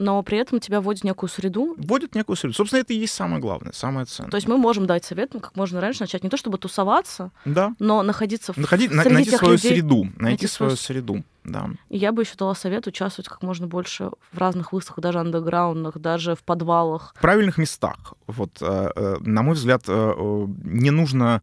[0.00, 1.74] но при этом тебя вводят в некую среду.
[1.76, 2.54] Вводят в некую среду.
[2.54, 4.30] Собственно, это и есть самое главное, самое ценное.
[4.30, 7.30] То есть мы можем дать совет, ну, как можно раньше начать не то чтобы тусоваться,
[7.44, 7.74] да.
[7.78, 11.22] но находиться Находить, в среди найти тех свою людей, среду, найти, найти свою среду.
[11.44, 11.70] Да.
[11.88, 15.98] И я бы еще дала совет участвовать как можно больше в разных выставках, даже андеграундных,
[15.98, 17.14] даже в подвалах.
[17.16, 18.14] В правильных местах.
[18.26, 21.42] Вот, э, э, на мой взгляд, э, не нужно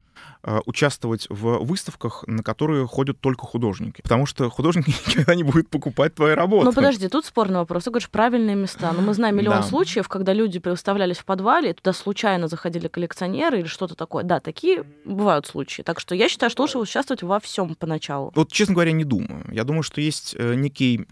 [0.66, 4.02] участвовать в выставках, на которые ходят только художники.
[4.02, 6.66] Потому что художники никогда не будут покупать твои работы.
[6.66, 7.84] Ну подожди, тут спорный вопрос.
[7.84, 8.94] Ты говоришь, правильные места.
[8.94, 9.64] Но мы знаем миллион да.
[9.64, 14.24] случаев, когда люди выставлялись в подвале, туда случайно заходили коллекционеры или что-то такое.
[14.24, 15.82] Да, такие бывают случаи.
[15.82, 18.32] Так что я считаю, что лучше участвовать во всем поначалу.
[18.34, 19.46] Вот, честно говоря, не думаю.
[19.52, 21.06] Я думаю, что есть э, некий,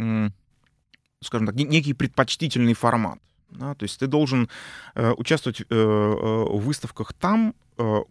[1.24, 3.20] скажем так, некий предпочтительный формат.
[3.50, 3.74] Да?
[3.74, 4.50] То есть ты должен
[4.96, 7.56] э, участвовать э, в выставках там,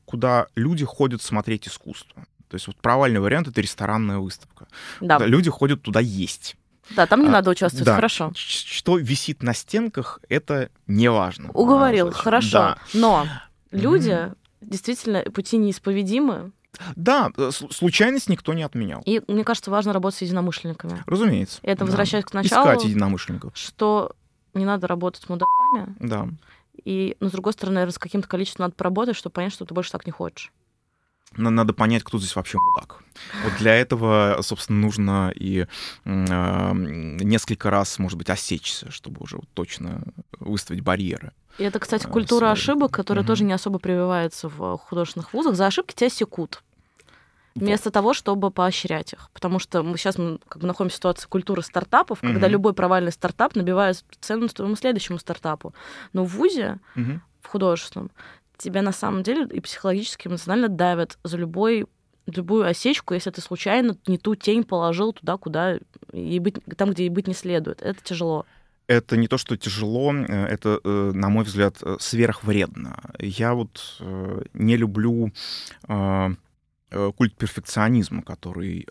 [0.04, 2.26] куда люди ходят смотреть искусство.
[2.48, 4.66] То есть вот провальный вариант— это ресторанная выставка.
[5.00, 5.18] Да.
[5.26, 6.56] Люди ходят туда есть.
[6.90, 7.94] Да, там не а, надо участвовать, да.
[7.94, 8.30] хорошо.
[8.34, 11.50] Что висит на стенках, это не важно.
[11.52, 12.50] Уговорил, хорошо.
[12.58, 12.78] Да.
[12.92, 13.26] Но
[13.70, 14.36] люди mm-hmm.
[14.60, 16.52] действительно пути неисповедимы,
[16.96, 19.02] да, э, случайность никто не отменял.
[19.04, 21.02] И мне кажется, важно работать с единомышленниками.
[21.06, 21.58] Разумеется.
[21.62, 21.84] Это да.
[21.86, 22.68] возвращаясь к началу.
[22.68, 23.56] Искать единомышленников.
[23.56, 24.14] Что
[24.54, 25.94] не надо работать с мудаками.
[25.98, 26.28] Да.
[26.84, 29.74] И, но, с другой стороны, наверное, с каким-то количеством надо поработать, чтобы понять, что ты
[29.74, 30.52] больше так не хочешь.
[31.36, 33.02] Надо понять, кто здесь вообще мудак.
[33.42, 35.66] Вот для этого, собственно, нужно и
[36.04, 40.02] э, несколько раз, может быть, осечься, чтобы уже точно
[40.38, 41.32] выставить барьеры.
[41.58, 43.28] И это, кстати, культура ошибок, которая угу.
[43.28, 45.54] тоже не особо прививается в художественных вузах.
[45.54, 46.62] За ошибки тебя секут.
[47.54, 47.94] Вместо вот.
[47.94, 49.30] того, чтобы поощрять их.
[49.32, 52.32] Потому что мы сейчас мы как бы находимся в ситуации культуры стартапов, угу.
[52.32, 55.72] когда любой провальный стартап набивает цену своему следующему стартапу.
[56.12, 57.20] Но в ВУЗе, угу.
[57.42, 58.10] в художественном,
[58.56, 61.86] тебя на самом деле и психологически, эмоционально давят за любой
[62.26, 65.78] любую осечку, если ты случайно не ту тень положил туда, куда
[66.10, 67.82] и быть, там, где и быть не следует.
[67.82, 68.46] Это тяжело
[68.86, 72.98] это не то, что тяжело, э, это, э, на мой взгляд, э, сверхвредно.
[73.18, 74.00] Я вот
[74.52, 75.32] не люблю
[77.16, 78.86] культ перфекционизма, который,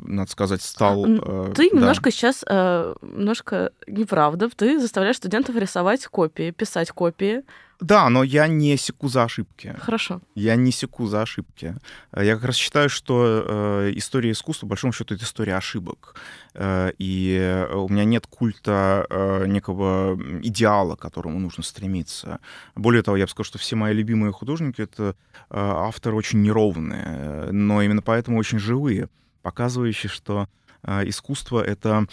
[0.00, 1.04] надо сказать, стал...
[1.04, 1.76] Ты да.
[1.76, 7.42] немножко сейчас, немножко неправда, ты заставляешь студентов рисовать копии, писать копии,
[7.80, 9.74] да, но я не секу за ошибки.
[9.78, 10.20] Хорошо.
[10.34, 11.76] Я не секу за ошибки.
[12.16, 16.14] Я как раз считаю, что э, история искусства, по большому счету, это история ошибок.
[16.54, 22.40] Э, и у меня нет культа э, некого идеала, к которому нужно стремиться.
[22.74, 25.14] Более того, я бы сказал, что все мои любимые художники— это э,
[25.50, 29.10] авторы очень неровные, но именно поэтому очень живые,
[29.42, 30.48] показывающие, что
[30.82, 32.06] э, искусство— это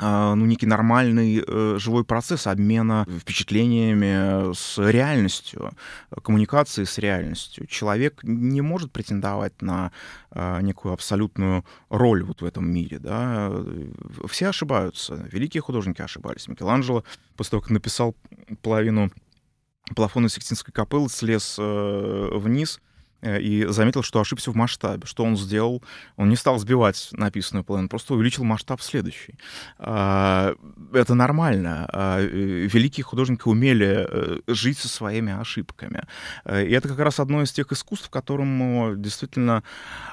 [0.00, 5.72] ну, некий нормальный э, живой процесс обмена впечатлениями с реальностью,
[6.22, 7.66] коммуникации с реальностью.
[7.66, 9.92] Человек не может претендовать на
[10.32, 12.98] э, некую абсолютную роль вот в этом мире.
[12.98, 13.52] Да?
[14.26, 15.28] Все ошибаются.
[15.30, 16.48] Великие художники ошибались.
[16.48, 17.04] Микеланджело
[17.36, 18.16] после того, как написал
[18.62, 19.12] половину
[19.94, 22.80] плафона Сикстинской капеллы, слез э, вниз—
[23.24, 25.06] и заметил, что ошибся в масштабе.
[25.06, 25.82] Что он сделал?
[26.16, 29.38] Он не стал сбивать написанную половину, просто увеличил масштаб следующий.
[29.78, 30.54] А,
[30.92, 31.88] это нормально.
[31.92, 36.04] А, э, великие художники умели э, жить со своими ошибками.
[36.46, 39.62] И это как раз одно из тех искусств, которому действительно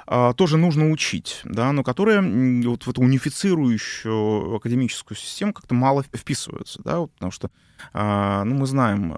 [0.08, 2.22] а, тоже нужно учить, да, но которые
[2.64, 7.50] вот в эту унифицирующую академическую систему как-то мало вписываются, да, вот, потому что
[7.94, 9.12] ну, мы знаем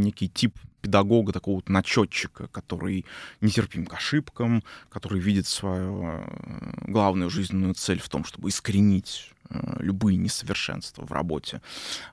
[0.00, 3.04] некий тип педагога, такого вот начетчика, который
[3.40, 9.76] нетерпим к ошибкам, который видит свою э, главную жизненную цель в том, чтобы искоренить э,
[9.78, 11.60] любые несовершенства в работе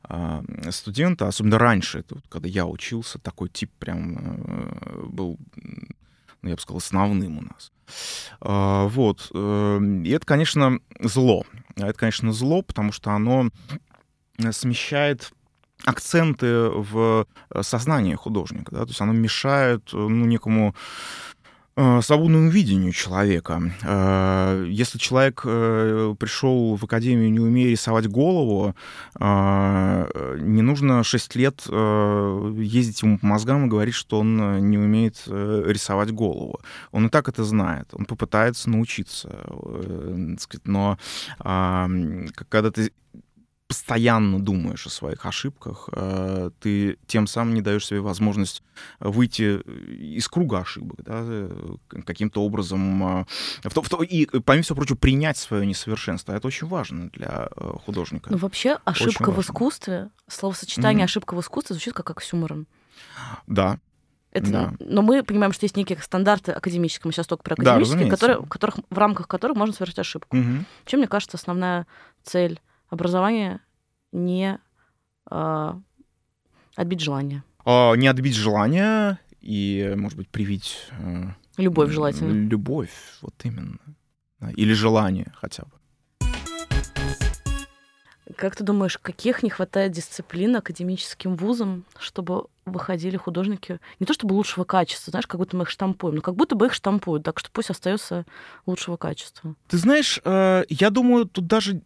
[0.10, 4.16] э, студента, особенно раньше, когда я учился, такой тип прям
[5.10, 5.38] был,
[6.42, 7.72] ну, я бы сказал, основным у нас.
[8.42, 9.32] Вот.
[9.34, 11.46] И это, конечно, зло.
[11.78, 13.50] Это, конечно, зло, потому что оно
[14.52, 15.32] смещает
[15.86, 20.76] акценты в э, сознании художника, да, то есть оно мешает, э, ну, некому
[21.76, 23.62] э, свободному видению человека.
[24.68, 28.76] Если человек пришел в академию, не умея рисовать голову,
[29.20, 36.12] не нужно 6 лет ездить ему по мозгам и говорить, что он не умеет рисовать
[36.12, 36.60] голову.
[36.92, 37.90] Он и так это знает.
[37.94, 39.30] Он попытается научиться.
[40.66, 40.98] Но
[41.38, 42.92] когда ты
[43.68, 48.64] постоянно думаешь о своих ошибках, э, ты тем самым не даешь себе возможность
[49.00, 49.60] выйти
[50.16, 53.26] из круга ошибок, да, э, каким-то образом, э,
[54.10, 56.34] и, помимо всего прочего, принять свое несовершенство.
[56.34, 57.50] Это очень важно для
[57.86, 58.30] художника.
[58.32, 61.06] Ну, вообще, ошибка в искусстве, словосочетание mm-hmm.
[61.06, 62.68] ошибка в искусстве звучит как оксюморон.
[63.48, 63.80] Да,
[64.32, 64.74] это, да.
[64.80, 68.40] Но мы понимаем, что есть некие стандарты академические, мы сейчас только про академические, да, которые,
[68.40, 70.38] в, которых, в рамках которых можно совершить ошибку.
[70.38, 70.66] Угу.
[70.86, 71.88] Чем, мне кажется, основная
[72.24, 73.60] цель образование
[74.12, 74.60] не
[75.30, 75.80] а,
[76.76, 77.44] отбить желание.
[77.66, 80.90] А, не отбить желание и, может быть, привить...
[81.00, 82.32] Э, любовь желательно.
[82.50, 83.80] Любовь, вот именно.
[84.56, 85.72] Или желание хотя бы.
[88.36, 94.34] Как ты думаешь, каких не хватает дисциплин академическим вузам, чтобы выходили художники не то чтобы
[94.34, 97.40] лучшего качества, знаешь, как будто мы их штампуем, но как будто бы их штампуют, так
[97.40, 98.26] что пусть остается
[98.66, 99.56] лучшего качества.
[99.68, 101.82] Ты знаешь, э, я думаю, тут даже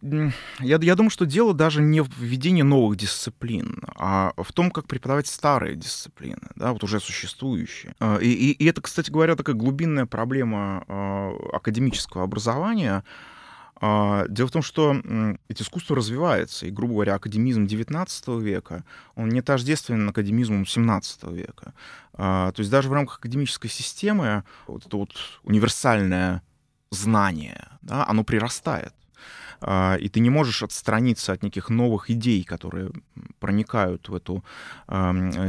[0.60, 4.86] я, я думаю, что дело даже не в введении новых дисциплин, а в том, как
[4.86, 7.94] преподавать старые дисциплины, да, вот уже существующие.
[8.00, 13.04] Э, и, и, и это, кстати говоря, такая глубинная проблема э, академического образования.
[13.84, 14.94] А, дело в том, что
[15.48, 18.84] это искусство развивается, и, грубо говоря, академизм XIX века,
[19.16, 21.74] он не тождествен академизму XVII века.
[22.12, 25.10] А, то есть даже в рамках академической системы вот это вот
[25.42, 26.42] универсальное
[26.90, 28.94] знание, да, оно прирастает.
[29.60, 32.92] А, и ты не можешь отстраниться от неких новых идей, которые
[33.40, 34.44] проникают в эту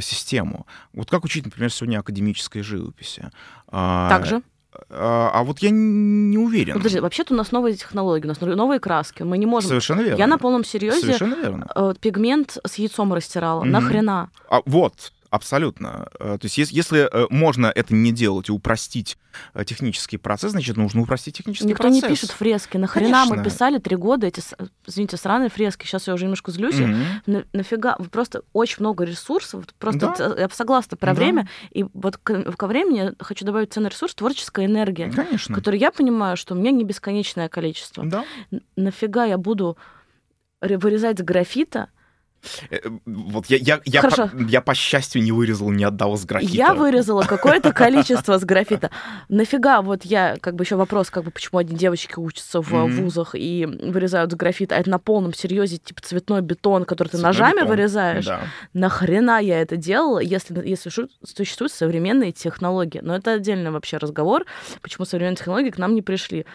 [0.02, 0.66] систему.
[0.94, 3.30] Вот как учить, например, сегодня академической живописи?
[3.70, 4.42] Также?
[4.90, 6.76] А, а вот я не уверен.
[6.76, 9.24] Подожди, вообще-то у нас новые технологии, у нас новые краски.
[9.24, 9.70] Мы не можем.
[9.70, 10.18] Совершенно верно.
[10.18, 11.68] Я на полном серьезе Совершенно верно.
[11.76, 13.64] Э, пигмент с яйцом растирала.
[13.64, 13.70] Mm-hmm.
[13.70, 14.30] Нахрена?
[14.50, 16.10] А вот, Абсолютно.
[16.20, 19.18] Э, то есть если, э, можно это не делать и упростить
[19.56, 21.96] э, технический процесс, значит, нужно упростить технический Никто процесс.
[21.96, 22.78] Никто не пишет фрески.
[22.78, 23.36] Нахрена Конечно.
[23.36, 24.44] мы писали три года эти,
[24.86, 25.88] извините, сраные фрески.
[25.88, 26.76] Сейчас я уже немножко злюсь.
[26.76, 27.06] Mm-hmm.
[27.26, 27.98] На, нафига?
[28.12, 29.66] Просто очень много ресурсов.
[29.80, 30.36] Просто да.
[30.40, 31.20] я согласна про да.
[31.20, 31.50] время.
[31.72, 35.10] И вот ко, ко времени хочу добавить ценный ресурс творческая энергия.
[35.10, 35.56] Конечно.
[35.56, 38.06] Которую я понимаю, что у меня не бесконечное количество.
[38.06, 38.24] Да.
[38.76, 39.80] Нафига я буду
[40.62, 41.90] вырезать с графита
[43.06, 46.54] вот я, я, я, по, я, по счастью, не вырезал ни одного с графита.
[46.54, 48.92] Я вырезала какое-то количество с графита.
[49.30, 53.02] Нафига, вот я, как бы еще вопрос, как бы, почему одни девочки учатся в mm-hmm.
[53.02, 57.22] вузах и вырезают с графита, а это на полном серьезе, типа, цветной бетон, который цветной
[57.22, 57.68] ты ножами бетон.
[57.70, 58.26] вырезаешь.
[58.26, 58.42] Да.
[58.74, 60.90] Нахрена я это делала, если, если
[61.24, 63.00] существуют современные технологии?
[63.02, 64.46] Но это отдельный вообще разговор,
[64.82, 66.46] почему современные технологии к нам не пришли.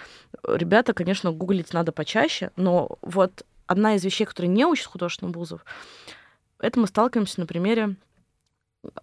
[0.47, 5.65] Ребята, конечно, гуглить надо почаще, но вот одна из вещей, которые не учат художественных вузов,
[6.59, 7.95] это мы сталкиваемся на примере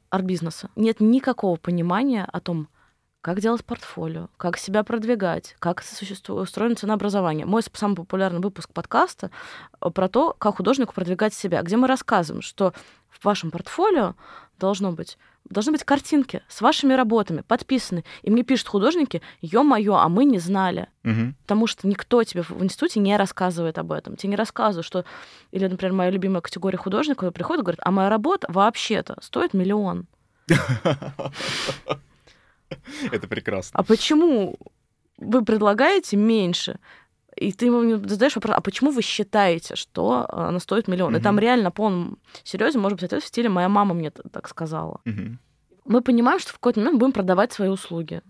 [0.09, 0.70] арт-бизнеса.
[0.76, 2.68] Нет никакого понимания о том,
[3.22, 5.84] как делать портфолио, как себя продвигать, как
[6.28, 7.45] устроено ценообразование.
[7.45, 9.32] Мой самый популярный выпуск подкаста
[9.80, 12.74] про то, как художнику продвигать себя, где мы рассказываем, что
[13.09, 14.16] в вашем портфолио
[14.59, 15.18] должно быть
[15.50, 18.04] должны быть картинки с вашими работами, подписаны.
[18.24, 20.88] И мне пишут художники, ё-моё, а мы не знали.
[21.04, 21.34] Угу.
[21.43, 24.16] Потому что никто тебе в институте не рассказывает об этом.
[24.16, 25.06] Тебе не рассказывают, что...
[25.52, 30.08] Или, например, моя любимая категория художника приходит и говорит, а моя работа вообще-то стоит миллион.
[33.12, 33.80] Это прекрасно.
[33.80, 34.58] А почему
[35.18, 36.80] вы предлагаете меньше?
[37.36, 41.15] И ты ему задаешь вопрос, а почему вы считаете, что э, она стоит миллион?
[41.15, 41.19] Mm-hmm.
[41.19, 44.47] И там реально на полном серьезе, может быть, это в стиле моя мама мне так
[44.47, 45.01] сказала.
[45.05, 45.36] Mm-hmm.
[45.86, 48.21] Мы понимаем, что в какой-то момент будем продавать свои услуги.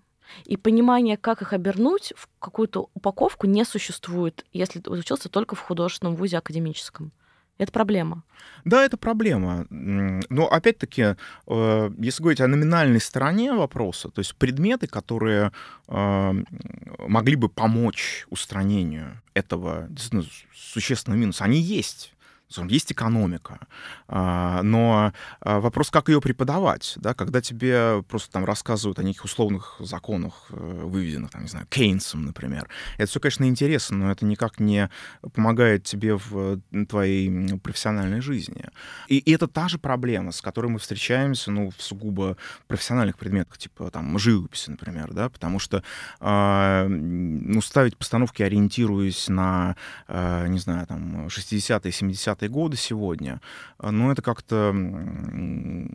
[0.46, 5.60] И понимание, как их обернуть в какую-то упаковку, не существует, если ты учился только в
[5.60, 7.12] художественном вузе академическом.
[7.58, 8.24] Это проблема.
[8.66, 9.66] Да, это проблема.
[9.70, 11.16] Но опять-таки,
[11.48, 15.52] э, если говорить о номинальной стороне вопроса, то есть предметы, которые
[15.88, 16.34] э,
[17.08, 19.88] могли бы помочь устранению этого
[20.54, 22.15] существенного минуса, они есть
[22.64, 23.60] есть экономика,
[24.08, 29.26] а, но а, вопрос, как ее преподавать, да, когда тебе просто там рассказывают о неких
[29.26, 32.68] условных законах, э, выведенных, там, не знаю, Кейнсом, например.
[32.98, 34.90] Это все, конечно, интересно, но это никак не
[35.34, 38.66] помогает тебе в твоей профессиональной жизни.
[39.08, 42.38] И, и это та же проблема, с которой мы встречаемся, ну, в сугубо
[42.68, 45.84] профессиональных предметах, типа там живописи, например, да, потому что,
[46.20, 49.76] э, ну, ставить постановки, ориентируясь на,
[50.08, 53.42] э, не знаю, там, 60-е, 70-е 90-е годы сегодня,
[53.80, 55.88] э, ну, это как-то, ну,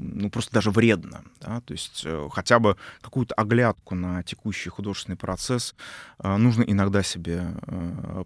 [0.00, 5.16] ну, просто даже вредно, да, то есть э, хотя бы какую-то оглядку на текущий художественный
[5.16, 5.74] процесс
[6.22, 7.54] нужно иногда себе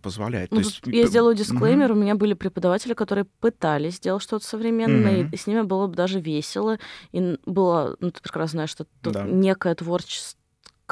[0.02, 0.50] позволять.
[0.50, 0.80] Ну, есть...
[0.86, 1.92] Я сделаю дисклеймер, mm-hmm.
[1.92, 5.30] у меня были преподаватели, которые пытались сделать что-то современное, mm-hmm.
[5.32, 6.78] и с ними было бы даже весело,
[7.12, 9.24] и было, ну, ты прекрасно знаешь, что тут да.
[9.24, 10.41] некое творчество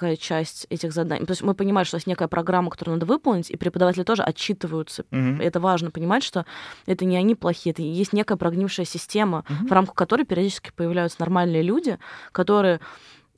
[0.01, 1.27] некая часть этих заданий.
[1.27, 5.05] То есть мы понимаем, что есть некая программа, которую надо выполнить, и преподаватели тоже отчитываются.
[5.11, 5.43] Mm-hmm.
[5.43, 6.47] Это важно понимать, что
[6.87, 9.69] это не они плохие, это есть некая прогнившая система, mm-hmm.
[9.69, 11.99] в рамках которой периодически появляются нормальные люди,
[12.33, 12.81] которые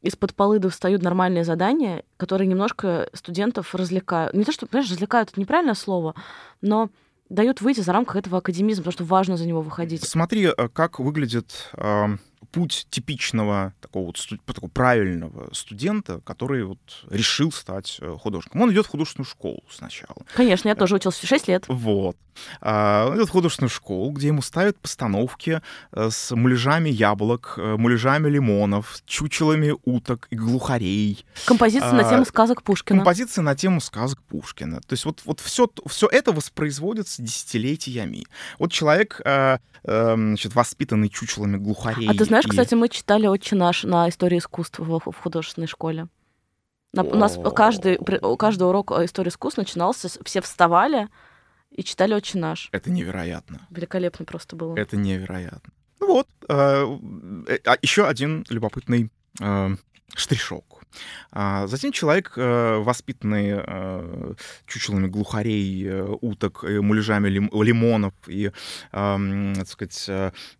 [0.02, 4.34] из-под полы достают нормальные задания, которые немножко студентов развлекают.
[4.34, 6.14] Не то, что, понимаешь, развлекают, это неправильное слово,
[6.60, 6.90] но
[7.28, 10.04] дают выйти за рамки этого академизма, потому что важно за него выходить.
[10.04, 12.16] Смотри, э, как выглядит э,
[12.50, 16.78] путь типичного такого вот такого правильного студента, который вот
[17.10, 18.60] решил стать э, художником.
[18.62, 20.16] Он идет в художественную школу сначала.
[20.34, 21.64] Конечно, я тоже учился 6 лет.
[21.68, 22.16] Вот.
[22.60, 25.60] А, он идет в художественную школу, где ему ставят постановки
[25.92, 31.24] э, с муляжами яблок, э, муляжами лимонов, чучелами уток и глухарей.
[31.46, 33.00] Композиции а, на тему сказок Пушкина.
[33.00, 34.80] Композиции на тему сказок Пушкина.
[34.80, 38.24] То есть вот, вот все, все это воспроизводится десятилетиями.
[38.58, 39.20] Вот человек,
[39.84, 42.08] значит, воспитанный чучелами глухарей.
[42.08, 45.66] А ты знаешь, знаешь, кстати, мы читали «Отче наш» на истории искусства в, в художественной
[45.66, 46.08] школе.
[46.94, 47.98] На, у нас каждый,
[48.38, 51.08] каждый урок истории искусств начинался, все вставали
[51.70, 52.70] и читали «Отче наш».
[52.72, 53.66] Это невероятно.
[53.70, 54.74] Великолепно просто было.
[54.76, 55.72] Это невероятно.
[56.00, 56.98] Ну вот, э,
[57.48, 59.10] э, а еще один любопытный
[59.40, 59.76] э,
[60.14, 60.81] штришок.
[61.30, 64.34] А затем человек, э, воспитанный э,
[64.66, 68.50] чучелами глухарей, э, уток, муляжами лимонов и,
[68.90, 70.10] так сказать,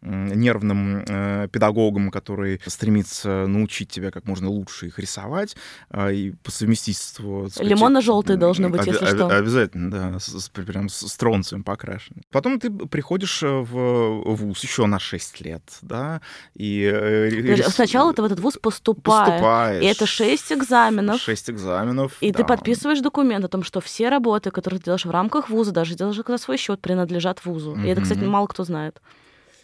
[0.01, 1.05] нервным
[1.51, 5.57] педагогом, который стремится научить тебя как можно лучше их рисовать,
[5.95, 7.49] и по совместительству...
[7.59, 9.29] Лимонно-желтые должны быть, если что.
[9.29, 12.23] Обязательно, да, с, прям с тронцием покрашены.
[12.31, 16.21] Потом ты приходишь в вуз еще на 6 лет, да,
[16.55, 17.63] и...
[17.69, 19.43] Сначала ты в этот вуз поступаешь.
[19.43, 19.83] Поступаешь.
[19.83, 21.21] И это шесть экзаменов.
[21.21, 22.17] Шесть экзаменов.
[22.21, 22.39] И да.
[22.39, 25.95] ты подписываешь документ о том, что все работы, которые ты делаешь в рамках вуза, даже
[25.95, 27.75] делаешь за свой счет, принадлежат вузу.
[27.75, 27.87] Mm-hmm.
[27.87, 29.01] И это, кстати, мало кто знает.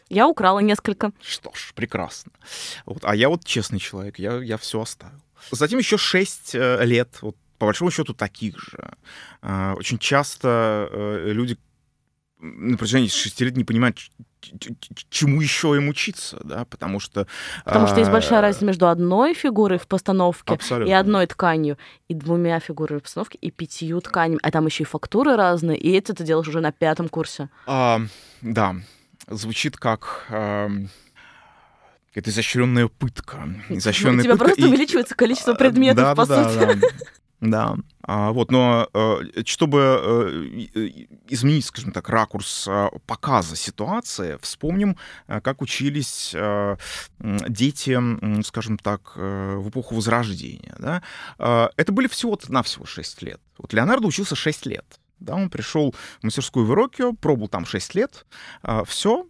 [0.08, 1.12] Я украла несколько.
[1.20, 2.32] Что ж, прекрасно.
[2.86, 5.20] Вот, а я вот честный человек, я, я все оставил.
[5.50, 8.90] Затем еще шесть э, лет, вот, по большому счету, таких же.
[9.42, 11.58] Э, очень часто э, люди
[12.40, 13.98] на протяжении шести лет не понимают,
[15.10, 17.26] чему еще им учиться, да, потому что...
[17.64, 20.90] Потому что есть большая а, разница между одной фигурой в постановке Абсолютно.
[20.90, 24.38] и одной тканью, и двумя фигурами в постановке, и пятью тканями.
[24.42, 27.48] А там еще и фактуры разные, и это ты делаешь уже на пятом курсе.
[27.66, 28.00] А,
[28.40, 28.76] да,
[29.26, 30.26] звучит как...
[32.18, 33.48] А, это изощренная пытка.
[33.68, 34.64] Изощренная У тебя пытка просто и...
[34.66, 36.58] увеличивается количество предметов, да, по да, сути.
[36.58, 36.88] Да, да.
[37.40, 40.88] Да, а, вот, но э, чтобы э,
[41.28, 44.96] изменить, скажем так, ракурс э, показа ситуации, вспомним,
[45.28, 46.34] как учились
[47.20, 50.74] дети, скажем так, в эпоху Возрождения.
[50.80, 51.02] Да?
[51.38, 53.40] Это были всего-то навсего 6 лет.
[53.56, 54.98] Вот Леонардо учился 6 лет.
[55.20, 58.26] Да, он пришел в мастерскую в Ирокио, пробовал там 6 лет,
[58.86, 59.26] все.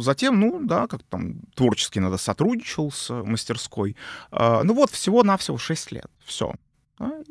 [0.00, 3.96] Затем, ну, да, как там творчески надо сотрудничал с мастерской.
[4.30, 6.10] Ну вот, всего-навсего 6 лет.
[6.24, 6.54] Все.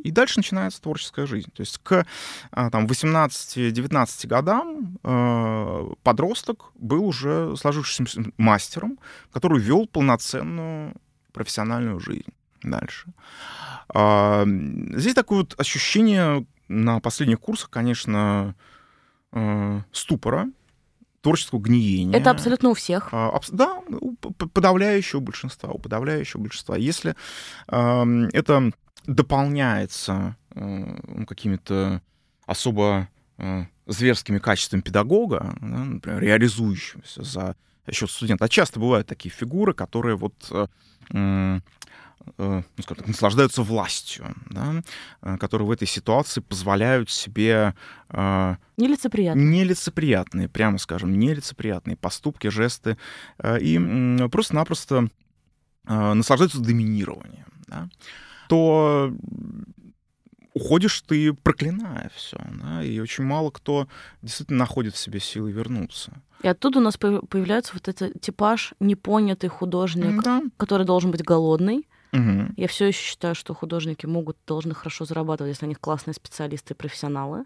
[0.04, 1.50] И дальше начинается творческая жизнь.
[1.54, 2.06] То есть к
[2.52, 4.98] а, там, 18-19 годам
[6.04, 9.00] подросток был уже сложившимся мастером,
[9.32, 10.94] который вел полноценную
[11.32, 13.14] профессиональную жизнь дальше.
[13.90, 18.56] А, здесь такое вот ощущение на последних курсах, конечно,
[19.32, 20.48] э, ступора,
[21.22, 22.18] творческого гниения.
[22.18, 23.10] Это абсолютно у всех.
[23.12, 26.76] А, абс- да, у подавляющего большинства, у подавляющего большинства.
[26.76, 27.16] Если
[27.68, 28.72] э, это
[29.06, 32.02] дополняется э, какими-то
[32.46, 33.08] особо
[33.38, 37.56] э, зверскими качествами педагога, да, например, реализующимся за
[37.92, 38.46] счет студента.
[38.46, 40.34] А часто бывают такие фигуры, которые вот
[41.12, 41.60] э,
[42.38, 44.82] ну, скажем так, наслаждаются властью, да,
[45.38, 47.76] которые в этой ситуации позволяют себе
[48.10, 49.46] э, нелицеприятные.
[49.46, 52.98] нелицеприятные, прямо скажем, нелицеприятные поступки, жесты,
[53.40, 55.10] э, и э, просто-напросто
[55.88, 57.46] э, наслаждаются доминированием.
[57.68, 57.90] Да
[58.54, 59.12] то
[60.54, 63.88] уходишь ты, проклиная все, да, и очень мало кто
[64.22, 66.14] действительно находит в себе силы вернуться.
[66.44, 70.44] И оттуда у нас появляется вот этот типаж непонятый художник, да.
[70.58, 71.88] который должен быть голодный.
[72.14, 72.54] Угу.
[72.58, 76.74] Я все еще считаю, что художники могут, должны хорошо зарабатывать, если у них классные специалисты
[76.74, 77.46] и профессионалы.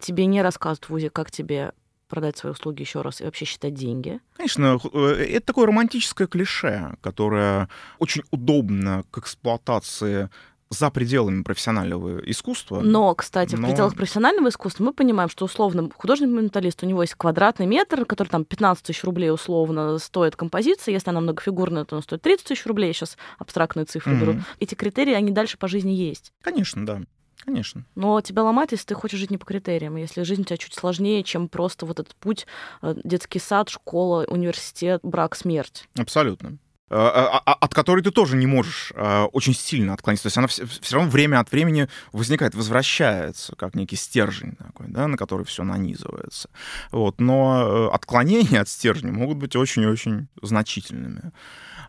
[0.00, 1.72] Тебе не рассказывают в ВУЗе, как тебе
[2.08, 4.20] продать свои услуги еще раз и вообще считать деньги.
[4.36, 4.98] Конечно, э,
[5.36, 7.68] это такое романтическое клише, которое
[7.98, 10.30] очень удобно к эксплуатации
[10.70, 12.80] за пределами профессионального искусства.
[12.80, 17.14] Но, кстати, в но- пределах профессионального искусства мы понимаем, что условно художник-менталист, у него есть
[17.14, 20.92] квадратный метр, который там 15 тысяч рублей условно стоит композиция.
[20.92, 22.88] Если она многофигурная, то она стоит 30 тысяч рублей.
[22.88, 24.20] Я сейчас абстрактные цифры Мгм.
[24.20, 24.34] беру.
[24.60, 26.32] Эти критерии, они дальше по жизни есть.
[26.42, 27.00] Конечно, да.
[27.44, 27.84] Конечно.
[27.94, 30.74] Но тебя ломает, если ты хочешь жить не по критериям, если жизнь у тебя чуть
[30.74, 32.46] сложнее, чем просто вот этот путь
[32.82, 35.88] э, детский сад, школа, университет, брак, смерть.
[35.96, 36.58] Абсолютно.
[36.90, 40.22] Э, а- а- От которой ты тоже не можешь э, очень сильно отклониться.
[40.24, 45.06] То есть она все равно время от времени возникает, возвращается, как некий стержень такой, да,
[45.06, 46.48] на который все нанизывается.
[46.90, 47.20] Вот.
[47.20, 51.32] Но э, отклонения от стержня могут быть очень и очень значительными.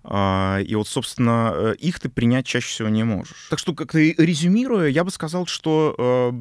[0.03, 3.47] А, И вот, собственно, их ты принять чаще всего не можешь.
[3.49, 6.33] Так что, как-то резюмируя, я бы сказал, что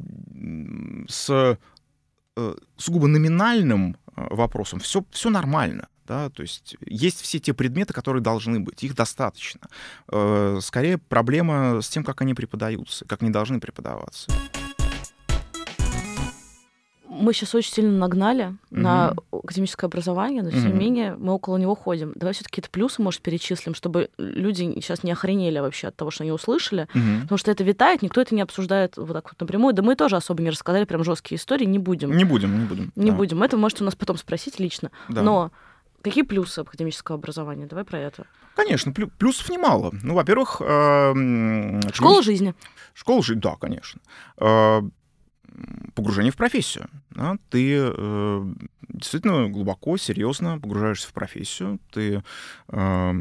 [1.09, 1.57] с
[2.77, 5.89] сугубо номинальным вопросом все, все нормально.
[6.09, 9.61] Да, то есть есть все те предметы, которые должны быть, их достаточно.
[10.11, 14.31] Э, Скорее проблема с тем, как они преподаются, как они должны преподаваться.
[17.11, 19.41] Мы сейчас очень сильно нагнали на Мгм.
[19.43, 20.79] академическое образование, но тем не Мгм.
[20.79, 22.13] менее мы около него ходим.
[22.15, 26.23] Давай все-таки какие-то плюсы, может, перечислим, чтобы люди сейчас не охренели вообще от того, что
[26.23, 26.87] они услышали.
[26.95, 27.23] Мгм.
[27.23, 29.75] Потому что это витает, никто это не обсуждает вот так вот напрямую.
[29.75, 32.17] Да мы тоже особо не рассказали прям жесткие истории, не будем.
[32.17, 32.93] Не будем, не будем.
[32.95, 33.43] Не да, будем.
[33.43, 34.91] Это можете у нас потом спросить лично.
[35.09, 35.23] да.
[35.23, 35.51] Но
[36.09, 37.67] какие плюсы академического образования?
[37.67, 38.27] Давай про это.
[38.57, 39.93] Конечно, плю- плюсов немало.
[40.03, 40.61] Ну, во-первых...
[40.61, 42.55] э, Школа жизни.
[42.95, 44.01] Школа жизни, да, конечно.
[44.39, 44.83] Э,
[45.95, 46.89] Погружение в профессию.
[47.11, 47.37] да.
[47.51, 48.47] Ты э,
[48.89, 51.81] действительно глубоко, серьезно погружаешься в профессию.
[51.91, 52.23] Ты
[52.69, 53.13] э,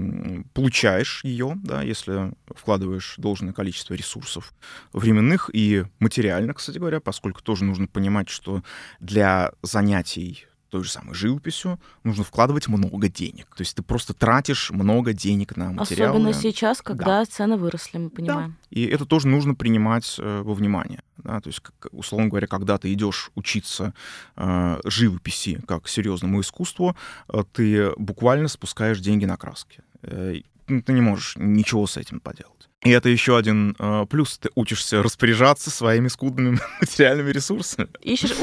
[0.53, 4.53] получаешь ее, да, если вкладываешь должное количество ресурсов
[4.93, 8.61] временных и материальных, кстати говоря, поскольку тоже нужно понимать, что
[8.99, 13.47] для занятий той же самой живописью нужно вкладывать много денег.
[13.55, 16.17] То есть ты просто тратишь много денег на материалы.
[16.17, 18.57] Особенно сейчас, когда цены выросли, мы понимаем.
[18.69, 21.01] И это тоже нужно принимать э, во внимание.
[21.17, 21.39] Да?
[21.39, 23.93] То есть, как, условно говоря, когда ты идешь учиться
[24.35, 26.95] э, живописи как серьезному искусству,
[27.29, 29.81] э, ты буквально спускаешь деньги на краски.
[30.01, 30.35] Э,
[30.67, 32.66] ну, ты не можешь ничего с этим поделать.
[32.83, 34.37] И это еще один э, плюс.
[34.37, 37.87] Ты учишься распоряжаться своими скудными материальными ресурсами.
[38.01, 38.33] Ищешь,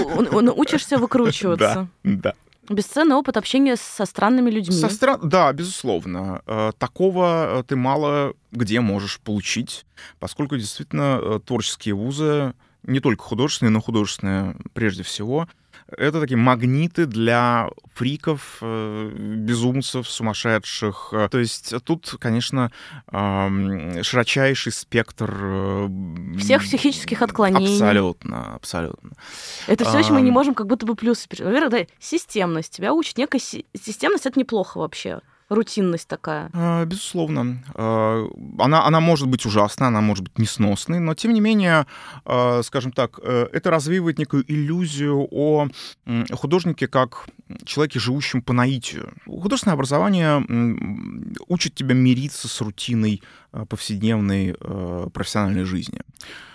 [0.57, 1.89] учишься выкручиваться.
[2.03, 2.35] Да.
[2.70, 4.74] Бесценный опыт общения со странными людьми.
[4.74, 6.41] Со стра- Да, безусловно.
[6.47, 9.85] Э, Такого э, ты мало где можешь получить,
[10.18, 15.49] поскольку действительно творческие вузы, не только художественные, но художественные прежде всего,
[15.89, 21.12] это такие магниты для фриков, э, безумцев, сумасшедших.
[21.30, 22.70] То есть тут, конечно,
[24.03, 25.30] широчайший спектр...
[25.41, 25.89] э,
[26.39, 27.72] Всех психических отклонений.
[27.74, 29.11] Абсолютно, абсолютно.
[29.66, 31.26] Это все еще мы не можем как будто бы плюсы.
[31.30, 32.72] Во-первых, да, системность.
[32.76, 35.20] Тебя учит некая си- системность, это неплохо вообще.
[35.55, 36.51] Рутинность такая.
[36.53, 37.63] А, Безусловно.
[37.75, 38.27] А,
[38.59, 41.87] Она, она может быть ужасной, она может быть несносной, но тем не менее,
[42.25, 45.69] а, скажем так, э, это развеивает некую иллюзию о
[46.33, 47.27] художнике как
[47.65, 49.13] человеке, живущем по наитию.
[49.27, 50.45] Художественное образование
[51.49, 53.23] учит тебя мириться с рутиной
[53.69, 56.01] повседневной э, профессиональной жизни.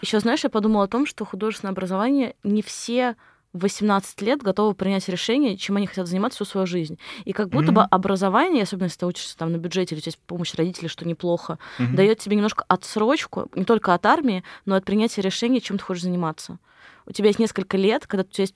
[0.01, 3.15] Еще, знаешь, я подумала о том, что художественное образование не все
[3.53, 6.99] в 18 лет готовы принять решение, чем они хотят заниматься всю свою жизнь.
[7.25, 7.87] И как будто бы Мгм.
[7.91, 11.07] образование, особенно если ты учишься там на бюджете, или у тебя есть помощь родителей, что
[11.07, 11.95] неплохо, Мгм.
[11.95, 16.03] дает тебе немножко отсрочку, не только от армии, но от принятия решения, чем ты хочешь
[16.03, 16.59] заниматься.
[17.07, 18.55] У тебя есть несколько лет, когда у тебя есть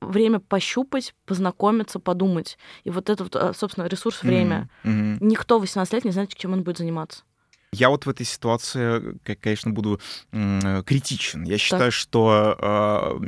[0.00, 2.56] время пощупать, познакомиться, подумать.
[2.84, 4.70] И вот это, вот, а, собственно, ресурс время.
[4.84, 5.18] Мгм.
[5.20, 7.24] Никто в 18 лет не знает, чем он будет заниматься.
[7.72, 10.00] Я вот в этой ситуации, к- конечно, буду
[10.32, 11.44] э, критичен.
[11.44, 12.56] Я считаю, что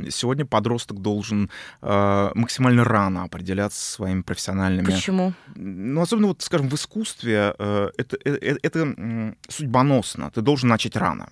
[0.03, 4.85] э, сегодня подросток должен э, максимально рано определяться своими профессиональными...
[4.85, 5.33] Почему?
[5.55, 10.31] Ну, особенно, вот, скажем, в искусстве э, это, э, э, это м, судьбоносно.
[10.31, 11.29] Ты должен начать рано.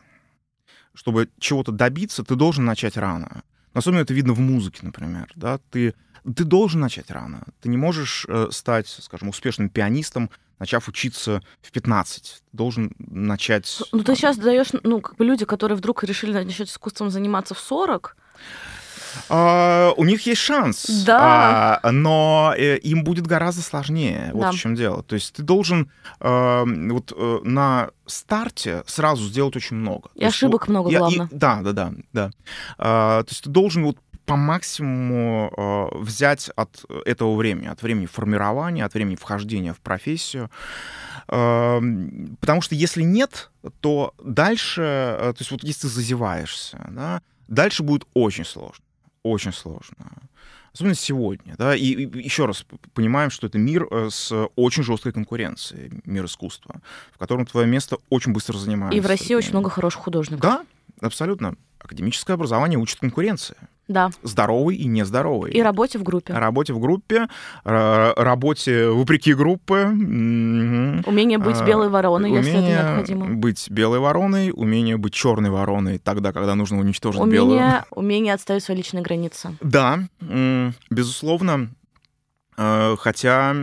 [0.94, 3.44] Чтобы чего-то добиться, ты должен начать рано.
[3.74, 5.32] Особенно это видно в музыке, например.
[5.36, 5.60] Да?
[5.72, 5.96] Ты,
[6.36, 7.44] ты должен начать рано.
[7.62, 10.30] Ты не можешь э, стать, скажем, успешным пианистом,
[10.60, 12.24] начав учиться в 15.
[12.24, 13.82] Ты должен начать...
[13.92, 17.60] Ну, ты сейчас даешь, ну, как бы люди, которые вдруг решили начать искусством заниматься в
[17.60, 18.16] 40,
[19.30, 21.80] А, у них есть шанс, Да.
[21.82, 24.30] а, но э, им будет гораздо сложнее.
[24.34, 24.52] Вот Да.
[24.52, 25.02] в чем дело.
[25.04, 30.10] То есть ты должен э, вот э, на старте сразу сделать очень много.
[30.14, 31.28] и То есть, ошибок вот, много, и- главное.
[31.32, 32.32] да, да, да, да.
[32.78, 33.98] А, то есть ты должен вот
[34.30, 40.52] по максимуму э, взять от этого времени, от времени формирования, от времени вхождения в профессию.
[41.30, 41.82] Э,
[42.40, 43.50] потому что если нет,
[43.80, 48.86] то дальше, э, то есть вот если ты зазеваешься, да, дальше будет очень сложно.
[49.24, 49.96] Очень сложно.
[50.74, 55.12] особенно сегодня, да, и, и еще раз понимаем, что это мир э, с очень жесткой
[55.12, 58.96] конкуренцией, мир искусства, в котором твое место очень быстро занимается.
[58.96, 60.42] И в России очень много хороших художников.
[60.42, 60.66] Да,
[61.02, 61.56] абсолютно.
[61.80, 63.58] Академическое образование учит конкуренции.
[63.90, 64.12] Да.
[64.24, 65.52] Здоровый и нездоровый.
[65.52, 66.32] И работе в группе.
[66.32, 67.28] Работе в группе,
[67.64, 69.84] работе вопреки группы.
[69.84, 73.26] Умение быть а, белой вороной, умение если это необходимо.
[73.36, 77.84] быть белой вороной, умение быть черной вороной тогда, когда нужно уничтожить умение, белую.
[77.92, 79.58] Умение отставить свои личные границы.
[79.60, 80.00] Да,
[80.90, 81.72] безусловно.
[82.60, 83.56] Э, хотя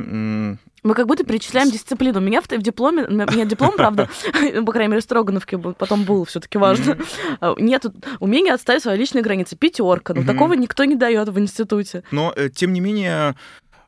[0.87, 2.21] мы как будто перечисляем дисциплину.
[2.21, 4.09] У меня в, в дипломе, у меня диплом, правда,
[4.65, 6.97] по крайней мере, Строгановке потом был все-таки важно.
[7.41, 7.85] А, нет
[8.21, 9.57] умения отставить свои личные границы.
[9.57, 10.15] Пятерка.
[10.15, 12.05] Но такого никто не дает в институте.
[12.11, 13.35] Но, э, тем не менее,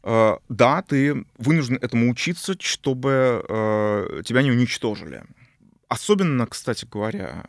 [0.03, 5.23] э, да, ты вынужден этому учиться, чтобы э, тебя не уничтожили.
[5.89, 7.47] Особенно, кстати говоря,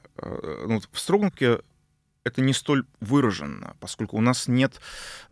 [0.66, 1.60] ну, в Строгановке
[2.24, 4.80] это не столь выраженно, поскольку у нас нет,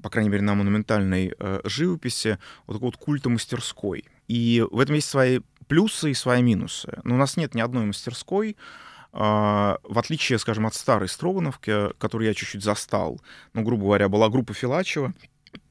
[0.02, 4.06] по крайней мере, на монументальной э, живописи вот такого вот культа мастерской.
[4.28, 7.00] И в этом есть свои плюсы и свои минусы.
[7.04, 8.56] Но у нас нет ни одной мастерской, э,
[9.14, 13.22] в отличие, скажем, от старой Строгановки, которую я чуть-чуть застал.
[13.54, 15.14] Ну, грубо говоря, была группа Филачева,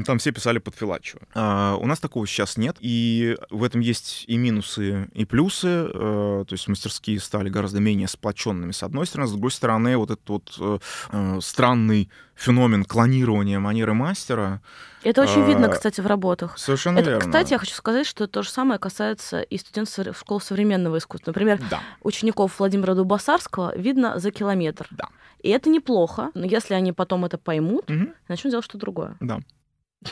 [0.04, 1.22] там все писали под Филачева.
[1.34, 5.88] А, у нас такого сейчас нет, и в этом есть и минусы, и плюсы.
[5.92, 9.28] А, то есть мастерские стали гораздо менее сплоченными, с одной стороны.
[9.28, 10.78] С другой стороны, вот этот вот а,
[11.10, 14.60] а странный феномен клонирования манеры мастера.
[15.02, 16.58] Это очень а, видно, кстати, в работах.
[16.58, 17.26] Совершенно это, верно.
[17.26, 21.30] Кстати, я хочу сказать, что то же самое касается и студентов школ современного искусства.
[21.30, 21.80] Например, да.
[22.02, 24.86] учеников Владимира Дубасарского видно за километр.
[24.90, 25.08] Да.
[25.42, 28.12] И это неплохо, но если они потом это поймут, угу.
[28.28, 29.16] начнут делать что-то другое.
[29.20, 29.40] Да.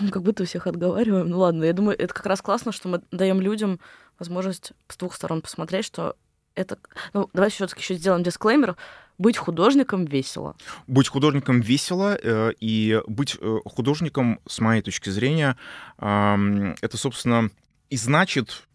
[0.11, 1.29] как будто всех отговариваем.
[1.29, 3.81] Ну ладно, я думаю, это как раз классно, что мы даем людям
[4.19, 6.17] возможность с двух сторон посмотреть, что
[6.55, 6.79] это...
[7.13, 8.77] Ну, давайте все-таки еще сделаем дисклеймер.
[9.19, 10.57] Быть художником весело.
[10.87, 15.57] Быть художником весело, э, и быть э, художником, с моей точки зрения,
[15.99, 17.51] это, собственно,
[17.91, 18.67] и значит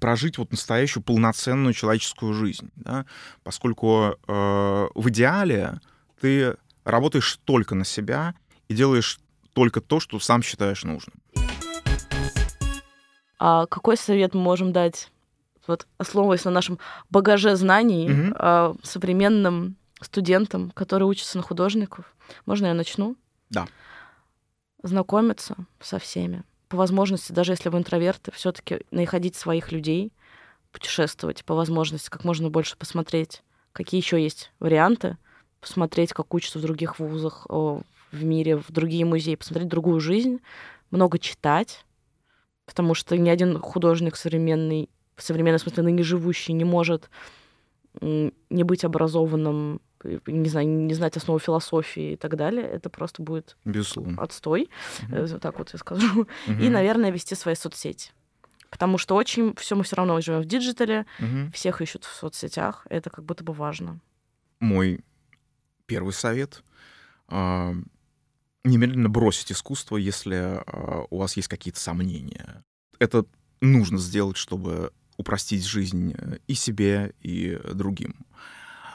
[0.00, 3.06] прожить вот настоящую полноценную человеческую жизнь, да?
[3.42, 4.32] поскольку э,
[4.94, 5.80] в идеале
[6.20, 8.34] ты работаешь только на себя
[8.68, 9.20] и делаешь
[9.52, 11.16] только то, что сам считаешь нужным.
[13.38, 15.10] А какой совет мы можем дать,
[15.66, 16.78] вот основываясь на нашем
[17.10, 18.78] багаже знаний, угу.
[18.82, 22.14] современным студентам, которые учатся на художников?
[22.44, 23.16] Можно я начну?
[23.50, 23.66] Да.
[24.82, 26.42] Знакомиться со всеми.
[26.68, 30.12] По возможности, даже если вы интроверты, все-таки находить своих людей,
[30.72, 33.42] путешествовать, по возможности как можно больше посмотреть,
[33.72, 35.16] какие еще есть варианты,
[35.60, 40.40] посмотреть, как учатся в других вузах, в мире, в другие музеи, посмотреть другую жизнь,
[40.90, 41.84] много читать,
[42.66, 47.10] потому что ни один художник современный, в современном смысле ныне живущий, не может
[48.00, 49.80] не быть образованным,
[50.26, 52.64] не знаю, не знать основу философии и так далее.
[52.64, 54.22] Это просто будет Безусловно.
[54.22, 54.68] отстой,
[55.10, 55.38] угу.
[55.38, 56.22] так вот я скажу.
[56.46, 56.60] Угу.
[56.60, 58.12] И, наверное, вести свои соцсети.
[58.70, 61.50] Потому что очень все мы все равно живем в digital е, угу.
[61.52, 62.86] всех ищут в соцсетях.
[62.90, 64.00] Это как будто бы важно.
[64.60, 65.00] Мой
[65.86, 66.62] первый совет
[67.28, 67.72] а,
[68.64, 72.64] немедленно бросить искусство, если э, у вас есть какие-то сомнения.
[72.98, 73.24] Это
[73.60, 78.14] нужно сделать, чтобы упростить жизнь э, и себе, и другим.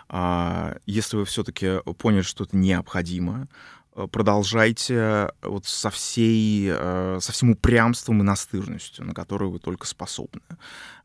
[0.10, 3.48] А если вы все-таки поняли, что это необходимо,
[3.96, 10.42] э, продолжайте вот со всей, со всем упрямством и настырностью, на которую вы только способны.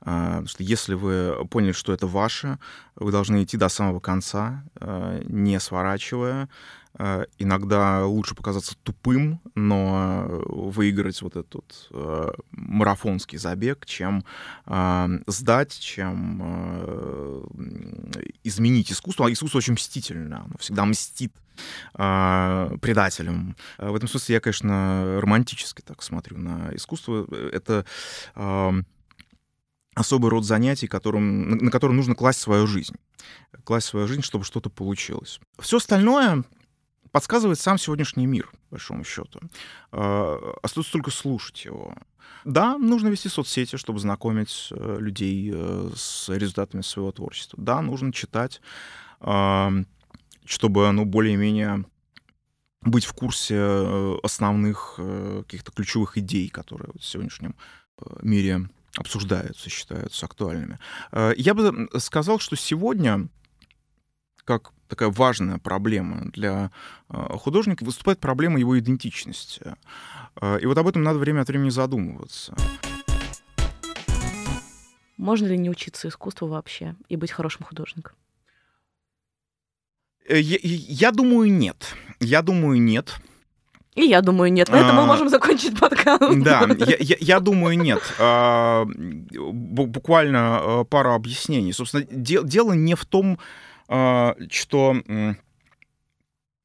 [0.01, 2.59] А, потому что если вы поняли, что это ваше,
[2.95, 4.65] вы должны идти до самого конца,
[5.25, 6.49] не сворачивая, Э,
[7.39, 14.25] иногда лучше показаться тупым, но выиграть вот этот э, марафонский забег, чем
[14.67, 17.45] э, сдать, чем э,
[18.45, 19.27] изменить искусство.
[19.27, 21.33] А искусство очень мстительно, оно всегда мстит
[21.95, 23.57] э, предателям.
[23.79, 27.27] Э, в этом смысле я, конечно, романтически так смотрю на искусство.
[27.53, 27.85] Это
[28.35, 28.73] э,
[29.95, 32.95] особый род занятий, которым, на, на котором нужно класть свою жизнь.
[33.65, 35.41] Класть свою жизнь, чтобы что-то получилось.
[35.59, 36.45] Все остальное
[37.17, 39.41] подсказывает сам сегодняшний мир, по большому счету.
[39.91, 41.95] А, остается только слушать его.
[42.45, 47.59] Да, нужно вести соцсети, чтобы знакомить э, людей э, с результатами своего творчества.
[47.59, 48.61] Да, нужно читать,
[49.19, 51.87] чтобы ну, более-менее
[52.83, 57.55] быть в курсе э, основных каких-то ключевых идей, которые в сегодняшнем
[58.21, 60.79] мире обсуждаются, считаются актуальными.
[61.39, 63.31] Я бы сказал, что сегодня
[64.47, 66.71] как такая важная проблема для
[67.09, 69.75] а, художника выступает проблема его идентичности.
[70.37, 72.55] А, и вот об этом надо время от времени задумываться.
[75.17, 78.15] Можно ли не учиться искусству вообще и быть хорошим художником?
[80.29, 81.95] Э, я, я думаю, нет.
[82.21, 83.17] Я думаю, нет.
[83.97, 84.69] И я думаю, нет.
[84.69, 86.39] На этом мы можем закончить подкаст.
[86.43, 88.01] Да, я, я, я думаю, нет.
[88.19, 88.85] А,
[89.35, 91.73] буквально пара объяснений.
[91.73, 93.39] Собственно, де, дело не в том,
[93.89, 94.97] что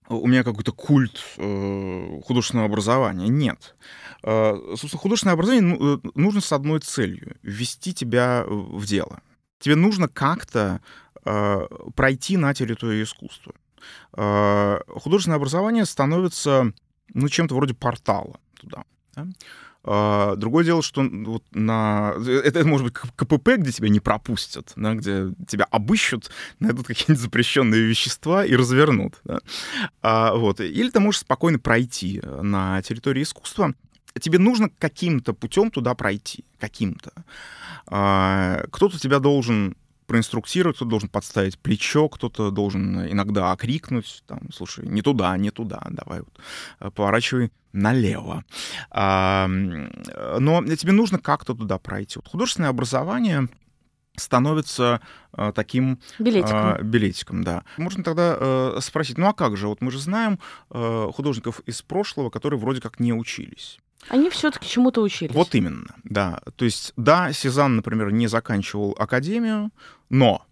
[0.09, 3.27] у меня какой-то культ художественного образования.
[3.27, 3.75] Нет.
[4.21, 9.21] Собственно, художественное образование ну, нужно с одной целью— ввести тебя в дело.
[9.59, 10.81] Тебе нужно как-то
[11.23, 13.53] пройти на территорию искусства.
[14.11, 16.73] Художественное образование становится
[17.13, 18.83] ну, чем-то вроде портала туда.
[19.13, 19.27] Да?
[19.83, 22.13] А, другое дело, что вот на...
[22.17, 26.29] Это, это может быть КПП, где тебя не пропустят, да, где тебя обыщут,
[26.59, 29.19] найдут какие-нибудь запрещенные вещества и развернут.
[29.23, 29.39] Да?
[30.01, 30.59] А, вот.
[30.59, 33.73] Или ты можешь спокойно пройти на территории искусства.
[34.19, 36.45] Тебе нужно каким-то путем туда пройти.
[36.59, 37.11] Каким-то.
[37.87, 39.75] А, кто-то тебя должен
[40.11, 45.81] проинструктировать, кто должен подставить плечо, кто-то должен иногда окрикнуть, там, слушай, не туда, не туда,
[45.89, 46.37] давай вот,
[46.81, 48.43] э, поворачивай налево.
[48.89, 52.19] А, но тебе нужно как-то туда пройти.
[52.19, 53.47] Вот художественное образование
[54.17, 54.99] становится
[55.31, 56.75] э, таким билетиком.
[56.75, 57.63] Э, билетиком, да.
[57.77, 59.69] Можно тогда э, спросить, ну а как же?
[59.69, 60.39] Вот мы же знаем
[60.71, 63.79] э, художников из прошлого, которые вроде как не учились.
[64.09, 65.33] Они все-таки чему-то учились.
[65.33, 66.41] Вот именно, да.
[66.55, 69.71] То есть, да, Сезанн, например, не заканчивал академию,
[70.09, 70.45] но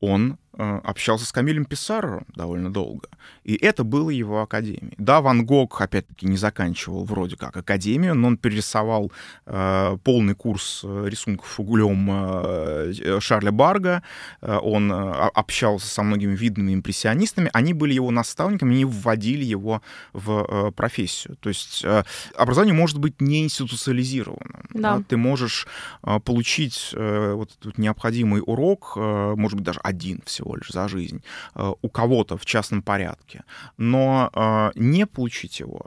[0.00, 3.08] он общался с Камилем Писаро довольно долго,
[3.44, 4.94] и это было его академией.
[4.98, 9.12] Да, Ван Гог, опять-таки, не заканчивал вроде как академию, но он перерисовал
[9.46, 14.02] э, полный курс э, рисунков углем э, Шарля Барга,
[14.40, 19.82] э, он э, общался со многими видными импрессионистами, они были его наставниками, они вводили его
[20.12, 21.36] в э, профессию.
[21.40, 22.04] То есть э,
[22.36, 24.64] образование может быть не институциализированным.
[24.72, 24.98] Да.
[24.98, 25.04] Да?
[25.08, 25.66] Ты можешь
[26.02, 30.88] э, получить э, вот этот необходимый урок, э, может быть, даже один всего лишь за
[30.88, 31.22] жизнь,
[31.54, 33.44] э, у кого-то в частном порядке.
[33.76, 35.86] Но э, не получить его,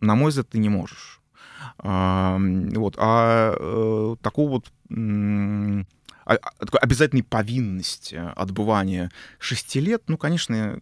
[0.00, 1.20] на мой взгляд, ты не можешь.
[1.78, 2.94] Вот.
[2.98, 4.72] А э, такого вот
[6.28, 10.78] а, а, такой обязательной повинности отбывания шести лет, ну, конечно,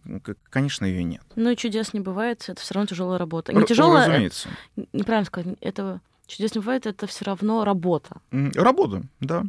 [0.49, 1.23] конечно, ее нет.
[1.37, 3.53] Ну и чудес не бывает, это все равно тяжелая работа.
[3.53, 4.49] Не тяжелая, разумеется.
[4.91, 8.19] Неправильно сказать, это чудес не бывает, это все равно работа.
[8.31, 9.45] Работа, да,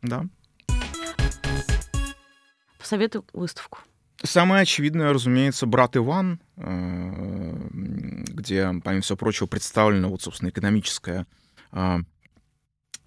[0.00, 0.24] да.
[2.82, 3.78] Посоветуй выставку.
[4.24, 11.26] Самое очевидное, разумеется, «Брат Иван», э, где, помимо всего прочего, представлена вот, собственно, экономическая
[11.70, 11.98] э,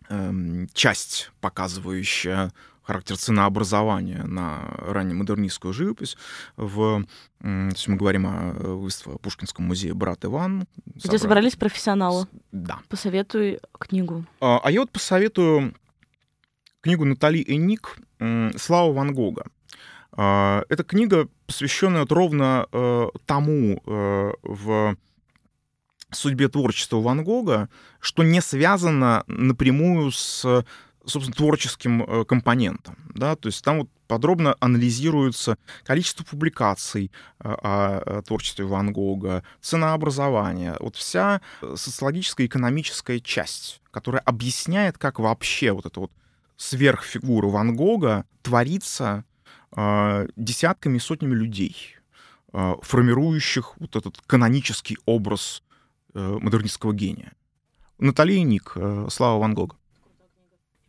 [0.07, 2.53] эм, часть, показывающая
[2.83, 6.15] характер ценообразования на раннемодернистскую живопись.
[6.55, 7.03] В,
[7.39, 10.67] то есть мы говорим о выставке Пушкинском музее «Брат Иван».
[10.85, 11.17] Где собрали...
[11.17, 12.27] собрались профессионалы.
[12.53, 12.79] Да.
[12.87, 14.25] Посоветуй книгу.
[14.39, 15.75] А, а я вот посоветую
[16.79, 17.97] книгу Натали Эник
[18.57, 19.47] «Слава Ван Гога».
[20.15, 24.95] А, эта книга, посвященная вот ровно э, тому э, в
[26.11, 30.63] судьбе творчества Ван Гога, что не связано напрямую с
[31.05, 32.95] собственно, творческим э, компонентом.
[33.13, 33.35] Да?
[33.35, 41.41] То есть там вот подробно анализируется количество публикаций о, творчестве Ван Гога, ценообразование, вот вся
[41.75, 46.11] социологическая экономическая часть, которая объясняет, как вообще вот эта вот
[46.55, 49.25] сверхфигура Ван Гога творится
[49.75, 51.97] а, десятками, сотнями людей,
[52.53, 55.63] а, формирующих вот этот канонический образ
[56.13, 57.33] э, модернистского гения.
[57.97, 59.75] Наталья Ник, э, Слава Ван Гога.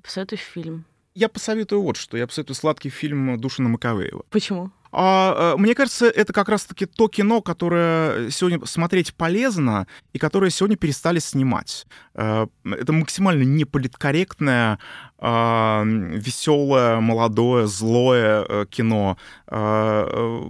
[0.02, 0.84] Посоветуй фильм.
[1.14, 2.16] Я посоветую вот что.
[2.16, 4.24] Я посоветую сладкий фильм Душина Маковеева.
[4.30, 4.70] Почему?
[4.98, 10.50] А, а, мне кажется, это как раз-таки то кино, которое сегодня смотреть полезно и которое
[10.50, 11.86] сегодня перестали снимать.
[12.14, 14.78] А, это максимально неполиткорректное,
[15.18, 19.18] а, веселое, молодое, злое э, кино.
[19.48, 20.40] Э,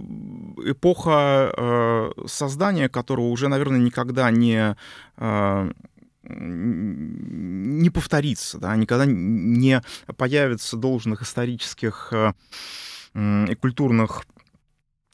[0.63, 4.77] эпоха создания которого уже, наверное, никогда не
[6.29, 9.81] не повторится, да, никогда не
[10.17, 12.11] появится должных исторических
[13.15, 14.25] и культурных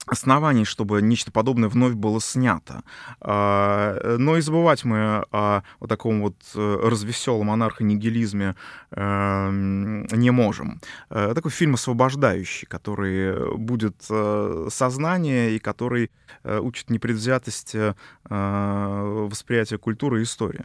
[0.05, 2.83] оснований, чтобы нечто подобное вновь было снято.
[3.21, 8.55] А, но и забывать мы о вот таком вот э, развеселом анархонигилизме
[8.91, 10.81] эм, не можем.
[11.09, 16.11] Э, такой фильм освобождающий, который будет э, сознание и который
[16.43, 17.95] учит непредвзятости
[18.25, 20.63] восприятия культуры и истории.